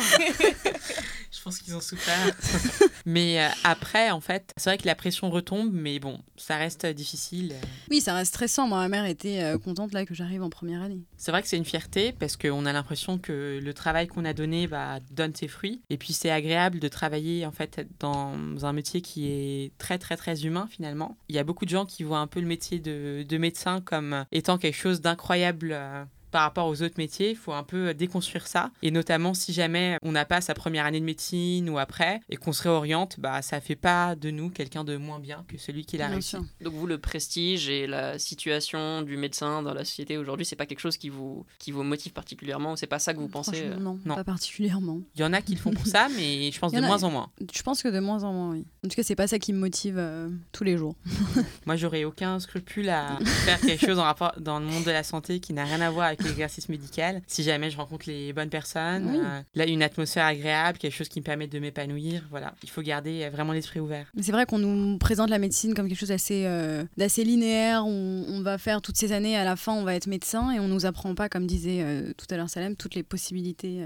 Je 1.41 1.45
pense 1.45 1.57
qu'ils 1.57 1.75
ont 1.75 1.81
souffert. 1.81 2.35
mais 3.07 3.41
euh, 3.41 3.49
après, 3.63 4.11
en 4.11 4.21
fait, 4.21 4.53
c'est 4.57 4.69
vrai 4.69 4.77
que 4.77 4.85
la 4.85 4.93
pression 4.93 5.31
retombe, 5.31 5.71
mais 5.73 5.97
bon, 5.97 6.19
ça 6.37 6.55
reste 6.55 6.85
difficile. 6.85 7.55
Oui, 7.89 7.99
ça 7.99 8.13
reste 8.13 8.35
stressant. 8.35 8.67
Moi, 8.67 8.77
ma 8.77 8.89
mère 8.89 9.05
était 9.05 9.41
euh, 9.41 9.57
contente 9.57 9.91
là 9.91 10.05
que 10.05 10.13
j'arrive 10.13 10.43
en 10.43 10.51
première 10.51 10.83
année. 10.83 11.01
C'est 11.17 11.31
vrai 11.31 11.41
que 11.41 11.47
c'est 11.47 11.57
une 11.57 11.65
fierté 11.65 12.11
parce 12.11 12.37
qu'on 12.37 12.67
a 12.67 12.73
l'impression 12.73 13.17
que 13.17 13.59
le 13.59 13.73
travail 13.73 14.07
qu'on 14.07 14.23
a 14.23 14.33
donné 14.33 14.67
bah, 14.67 14.99
donne 15.09 15.33
ses 15.33 15.47
fruits. 15.47 15.81
Et 15.89 15.97
puis 15.97 16.13
c'est 16.13 16.29
agréable 16.29 16.79
de 16.79 16.87
travailler 16.87 17.43
en 17.47 17.51
fait 17.51 17.87
dans 17.99 18.35
un 18.63 18.73
métier 18.73 19.01
qui 19.01 19.31
est 19.31 19.71
très 19.79 19.97
très 19.97 20.17
très 20.17 20.45
humain 20.45 20.67
finalement. 20.69 21.17
Il 21.27 21.35
y 21.35 21.39
a 21.39 21.43
beaucoup 21.43 21.65
de 21.65 21.71
gens 21.71 21.87
qui 21.87 22.03
voient 22.03 22.19
un 22.19 22.27
peu 22.27 22.39
le 22.39 22.45
métier 22.47 22.77
de, 22.77 23.25
de 23.27 23.37
médecin 23.39 23.81
comme 23.81 24.25
étant 24.31 24.59
quelque 24.59 24.77
chose 24.77 25.01
d'incroyable. 25.01 25.71
Euh, 25.71 26.05
par 26.31 26.43
rapport 26.43 26.67
aux 26.67 26.81
autres 26.81 26.95
métiers. 26.97 27.31
Il 27.31 27.35
faut 27.35 27.53
un 27.53 27.63
peu 27.63 27.93
déconstruire 27.93 28.47
ça. 28.47 28.71
Et 28.81 28.91
notamment, 28.91 29.33
si 29.33 29.53
jamais 29.53 29.97
on 30.01 30.11
n'a 30.11 30.25
pas 30.25 30.41
sa 30.41 30.53
première 30.53 30.85
année 30.85 30.99
de 30.99 31.05
médecine 31.05 31.69
ou 31.69 31.77
après 31.77 32.21
et 32.29 32.37
qu'on 32.37 32.53
se 32.53 32.63
réoriente, 32.63 33.19
bah, 33.19 33.41
ça 33.41 33.61
fait 33.61 33.75
pas 33.75 34.15
de 34.15 34.31
nous 34.31 34.49
quelqu'un 34.49 34.83
de 34.83 34.97
moins 34.97 35.19
bien 35.19 35.45
que 35.47 35.57
celui 35.57 35.85
qui 35.85 35.97
l'a 35.97 36.07
réussi. 36.07 36.37
Donc, 36.61 36.73
vous, 36.73 36.87
le 36.87 36.97
prestige 36.97 37.69
et 37.69 37.87
la 37.87 38.17
situation 38.19 39.01
du 39.01 39.17
médecin 39.17 39.61
dans 39.61 39.73
la 39.73 39.85
société 39.85 40.17
aujourd'hui, 40.17 40.45
c'est 40.45 40.55
pas 40.55 40.65
quelque 40.65 40.79
chose 40.79 40.97
qui 40.97 41.09
vous, 41.09 41.45
qui 41.59 41.71
vous 41.71 41.83
motive 41.83 42.13
particulièrement 42.13 42.73
ou 42.73 42.75
c'est 42.77 42.87
pas 42.87 42.99
ça 42.99 43.13
que 43.13 43.19
vous 43.19 43.27
pensez 43.27 43.63
euh 43.65 43.77
non, 43.81 44.15
pas 44.15 44.23
particulièrement. 44.23 45.01
Il 45.15 45.21
y 45.21 45.23
en 45.23 45.33
a 45.33 45.41
qui 45.41 45.53
le 45.53 45.59
font 45.59 45.71
pour 45.71 45.85
ça, 45.85 46.07
mais 46.15 46.51
je 46.51 46.59
pense 46.59 46.71
de 46.73 46.81
moins 46.81 47.03
en 47.03 47.11
moins. 47.11 47.31
Je 47.53 47.61
pense 47.61 47.81
que 47.81 47.87
de 47.89 47.99
moins 47.99 48.23
en 48.23 48.33
moins, 48.33 48.51
oui. 48.51 48.65
En 48.85 48.87
tout 48.87 48.95
cas, 48.95 49.03
c'est 49.03 49.15
pas 49.15 49.27
ça 49.27 49.39
qui 49.39 49.53
me 49.53 49.59
motive 49.59 49.97
euh, 49.97 50.29
tous 50.51 50.63
les 50.63 50.77
jours. 50.77 50.95
Moi, 51.65 51.75
j'aurais 51.75 52.03
aucun 52.03 52.39
scrupule 52.39 52.89
à 52.89 53.17
faire 53.45 53.59
quelque 53.59 53.85
chose 53.85 53.99
en 53.99 54.03
rapport 54.03 54.33
dans 54.39 54.59
le 54.59 54.65
monde 54.65 54.83
de 54.83 54.91
la 54.91 55.03
santé 55.03 55.39
qui 55.39 55.53
n'a 55.53 55.65
rien 55.65 55.81
à 55.81 55.89
voir 55.89 56.07
avec 56.07 56.20
l'exercice 56.23 56.69
médical. 56.69 57.21
Si 57.27 57.43
jamais 57.43 57.69
je 57.69 57.77
rencontre 57.77 58.05
les 58.07 58.33
bonnes 58.33 58.49
personnes, 58.49 59.21
euh, 59.23 59.41
là, 59.55 59.65
une 59.65 59.83
atmosphère 59.83 60.25
agréable, 60.25 60.77
quelque 60.77 60.93
chose 60.93 61.09
qui 61.09 61.19
me 61.19 61.25
permet 61.25 61.47
de 61.47 61.59
m'épanouir, 61.59 62.23
voilà. 62.29 62.53
Il 62.63 62.69
faut 62.69 62.81
garder 62.81 63.23
euh, 63.23 63.29
vraiment 63.29 63.53
l'esprit 63.53 63.79
ouvert. 63.79 64.07
C'est 64.19 64.31
vrai 64.31 64.45
qu'on 64.45 64.59
nous 64.59 64.97
présente 64.97 65.29
la 65.29 65.39
médecine 65.39 65.73
comme 65.73 65.87
quelque 65.87 65.99
chose 65.99 66.09
d'assez 66.09 66.43
euh, 66.45 66.83
d'assez 66.97 67.23
linéaire. 67.23 67.85
On, 67.85 68.25
on, 68.27 68.41
va 68.41 68.57
faire 68.57 68.81
toutes 68.81 68.97
ces 68.97 69.11
années, 69.11 69.35
à 69.35 69.43
la 69.43 69.55
fin, 69.55 69.73
on 69.73 69.83
va 69.83 69.95
être 69.95 70.07
médecin 70.07 70.51
et 70.51 70.59
on 70.59 70.67
nous 70.67 70.85
apprend 70.85 71.15
pas, 71.15 71.29
comme 71.29 71.45
disait 71.45 71.83
tout 72.17 72.25
à 72.29 72.37
l'heure 72.37 72.49
Salem, 72.49 72.75
toutes 72.75 72.95
les 72.95 73.03
possibilités. 73.03 73.81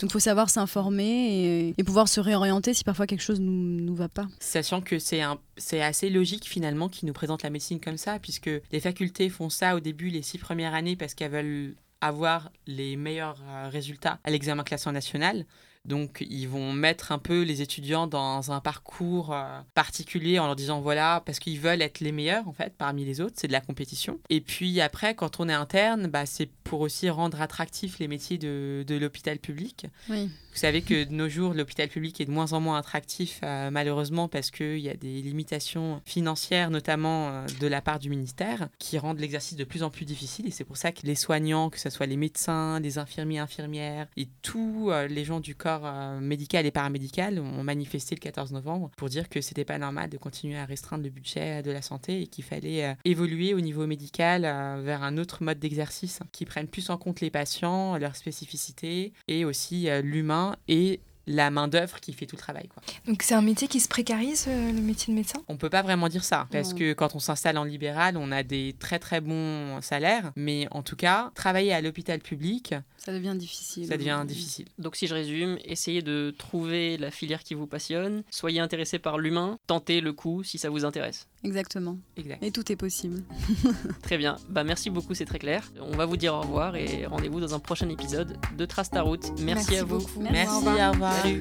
Donc, 0.00 0.10
il 0.10 0.10
faut 0.10 0.20
savoir 0.20 0.50
s'informer 0.50 1.74
et, 1.76 1.84
pouvoir 1.84 2.08
se 2.08 2.20
réorienter 2.20 2.74
si 2.74 2.82
parfois 2.82 3.06
quelque 3.06 3.22
chose 3.22 3.40
nous, 3.40 3.52
nous 3.52 3.94
va 3.94 4.08
pas. 4.08 4.26
Sachant 4.40 4.80
que 4.80 4.98
c'est 4.98 5.22
un, 5.22 5.38
c'est 5.56 5.82
assez 5.82 6.10
logique 6.10 6.44
finalement 6.44 6.88
qu'ils 6.88 7.06
nous 7.06 7.12
présentent 7.12 7.42
la 7.42 7.50
médecine 7.50 7.80
comme 7.80 7.96
ça, 7.96 8.18
puisque 8.18 8.50
les 8.72 8.80
facultés 8.80 9.28
font 9.28 9.48
ça 9.50 9.76
au 9.76 9.80
début, 9.80 10.08
les 10.08 10.22
six 10.22 10.38
premières 10.38 10.74
années, 10.74 10.96
parce 10.96 11.14
qu'elles 11.14 11.30
veulent 11.30 11.74
avoir 12.00 12.50
les 12.66 12.96
meilleurs 12.96 13.42
euh, 13.42 13.68
résultats 13.68 14.18
à 14.24 14.30
l'examen 14.30 14.64
classement 14.64 14.92
national. 14.92 15.46
Donc, 15.86 16.24
ils 16.28 16.46
vont 16.46 16.72
mettre 16.72 17.12
un 17.12 17.18
peu 17.18 17.42
les 17.42 17.62
étudiants 17.62 18.06
dans 18.06 18.52
un 18.52 18.60
parcours 18.60 19.32
euh, 19.32 19.60
particulier 19.74 20.38
en 20.38 20.46
leur 20.46 20.56
disant 20.56 20.80
voilà, 20.80 21.22
parce 21.24 21.38
qu'ils 21.38 21.60
veulent 21.60 21.82
être 21.82 22.00
les 22.00 22.12
meilleurs 22.12 22.48
en 22.48 22.52
fait 22.52 22.74
parmi 22.76 23.04
les 23.04 23.20
autres, 23.20 23.34
c'est 23.36 23.46
de 23.46 23.52
la 23.52 23.60
compétition. 23.60 24.18
Et 24.30 24.40
puis 24.40 24.80
après, 24.80 25.14
quand 25.14 25.40
on 25.40 25.48
est 25.48 25.54
interne, 25.54 26.08
bah, 26.08 26.26
c'est 26.26 26.50
pour 26.64 26.80
aussi 26.80 27.08
rendre 27.08 27.40
attractifs 27.40 27.98
les 27.98 28.08
métiers 28.08 28.38
de, 28.38 28.84
de 28.86 28.96
l'hôpital 28.96 29.38
public. 29.38 29.86
Oui. 30.10 30.30
Vous 30.56 30.60
savez 30.60 30.80
que 30.80 31.04
de 31.04 31.12
nos 31.12 31.28
jours, 31.28 31.52
l'hôpital 31.52 31.86
public 31.86 32.18
est 32.18 32.24
de 32.24 32.30
moins 32.30 32.54
en 32.54 32.60
moins 32.60 32.78
attractif, 32.78 33.40
euh, 33.44 33.70
malheureusement, 33.70 34.26
parce 34.26 34.50
qu'il 34.50 34.78
y 34.78 34.88
a 34.88 34.94
des 34.94 35.20
limitations 35.20 36.00
financières, 36.06 36.70
notamment 36.70 37.28
euh, 37.28 37.46
de 37.60 37.66
la 37.66 37.82
part 37.82 37.98
du 37.98 38.08
ministère, 38.08 38.70
qui 38.78 38.96
rendent 38.96 39.18
l'exercice 39.18 39.58
de 39.58 39.64
plus 39.64 39.82
en 39.82 39.90
plus 39.90 40.06
difficile. 40.06 40.46
Et 40.46 40.50
c'est 40.50 40.64
pour 40.64 40.78
ça 40.78 40.92
que 40.92 41.02
les 41.04 41.14
soignants, 41.14 41.68
que 41.68 41.78
ce 41.78 41.90
soit 41.90 42.06
les 42.06 42.16
médecins, 42.16 42.80
les 42.80 42.96
infirmiers, 42.96 43.38
infirmières, 43.38 44.06
et 44.16 44.28
tous 44.40 44.90
euh, 44.90 45.06
les 45.08 45.26
gens 45.26 45.40
du 45.40 45.54
corps 45.54 45.75
médical 46.20 46.66
et 46.66 46.70
paramédical 46.70 47.38
ont 47.38 47.62
manifesté 47.62 48.14
le 48.14 48.20
14 48.20 48.52
novembre 48.52 48.90
pour 48.96 49.08
dire 49.08 49.28
que 49.28 49.40
c'était 49.40 49.64
pas 49.64 49.78
normal 49.78 50.10
de 50.10 50.18
continuer 50.18 50.58
à 50.58 50.64
restreindre 50.64 51.04
le 51.04 51.10
budget 51.10 51.62
de 51.62 51.70
la 51.70 51.82
santé 51.82 52.22
et 52.22 52.26
qu'il 52.26 52.44
fallait 52.44 52.96
évoluer 53.04 53.54
au 53.54 53.60
niveau 53.60 53.86
médical 53.86 54.42
vers 54.82 55.02
un 55.02 55.18
autre 55.18 55.42
mode 55.42 55.58
d'exercice 55.58 56.20
qui 56.32 56.44
prenne 56.44 56.68
plus 56.68 56.90
en 56.90 56.98
compte 56.98 57.20
les 57.20 57.30
patients, 57.30 57.96
leurs 57.98 58.16
spécificités 58.16 59.12
et 59.28 59.44
aussi 59.44 59.88
l'humain 60.02 60.56
et 60.68 61.00
la 61.26 61.50
main-d'œuvre 61.50 62.00
qui 62.00 62.12
fait 62.12 62.26
tout 62.26 62.36
le 62.36 62.40
travail. 62.40 62.68
Quoi. 62.68 62.82
Donc 63.06 63.22
c'est 63.22 63.34
un 63.34 63.42
métier 63.42 63.68
qui 63.68 63.80
se 63.80 63.88
précarise, 63.88 64.46
euh, 64.48 64.72
le 64.72 64.80
métier 64.80 65.12
de 65.12 65.18
médecin? 65.18 65.42
On 65.48 65.56
peut 65.56 65.70
pas 65.70 65.82
vraiment 65.82 66.08
dire 66.08 66.24
ça, 66.24 66.46
parce 66.50 66.74
que 66.74 66.92
quand 66.92 67.14
on 67.14 67.18
s'installe 67.18 67.58
en 67.58 67.64
libéral, 67.64 68.16
on 68.16 68.32
a 68.32 68.42
des 68.42 68.74
très 68.78 68.98
très 68.98 69.20
bons 69.20 69.80
salaires, 69.82 70.32
mais 70.36 70.68
en 70.70 70.82
tout 70.82 70.96
cas, 70.96 71.30
travailler 71.34 71.72
à 71.72 71.80
l'hôpital 71.80 72.20
public, 72.20 72.74
ça 73.06 73.12
devient 73.12 73.34
difficile. 73.36 73.86
Ça 73.86 73.96
devient 73.96 74.24
difficile. 74.26 74.66
Donc 74.78 74.96
si 74.96 75.06
je 75.06 75.14
résume, 75.14 75.58
essayez 75.64 76.02
de 76.02 76.34
trouver 76.36 76.96
la 76.96 77.10
filière 77.10 77.42
qui 77.44 77.54
vous 77.54 77.66
passionne, 77.66 78.24
soyez 78.30 78.60
intéressé 78.60 78.98
par 78.98 79.18
l'humain, 79.18 79.58
tentez 79.66 80.00
le 80.00 80.12
coup 80.12 80.42
si 80.42 80.58
ça 80.58 80.70
vous 80.70 80.84
intéresse. 80.84 81.28
Exactement. 81.44 81.98
Exact. 82.16 82.42
Et 82.42 82.50
tout 82.50 82.70
est 82.72 82.76
possible. 82.76 83.22
très 84.02 84.18
bien. 84.18 84.36
Bah 84.48 84.64
merci 84.64 84.90
beaucoup, 84.90 85.14
c'est 85.14 85.24
très 85.24 85.38
clair. 85.38 85.70
On 85.80 85.96
va 85.96 86.06
vous 86.06 86.16
dire 86.16 86.34
au 86.34 86.40
revoir 86.40 86.74
et 86.74 87.06
rendez-vous 87.06 87.40
dans 87.40 87.54
un 87.54 87.60
prochain 87.60 87.88
épisode 87.88 88.36
de 88.56 88.64
Trace 88.64 88.90
ta 88.90 89.02
route. 89.02 89.26
Merci, 89.40 89.76
à 89.76 89.84
vous. 89.84 90.04
Merci, 90.18 90.66
au 90.66 90.90
revoir. 90.90 91.15
You. 91.24 91.40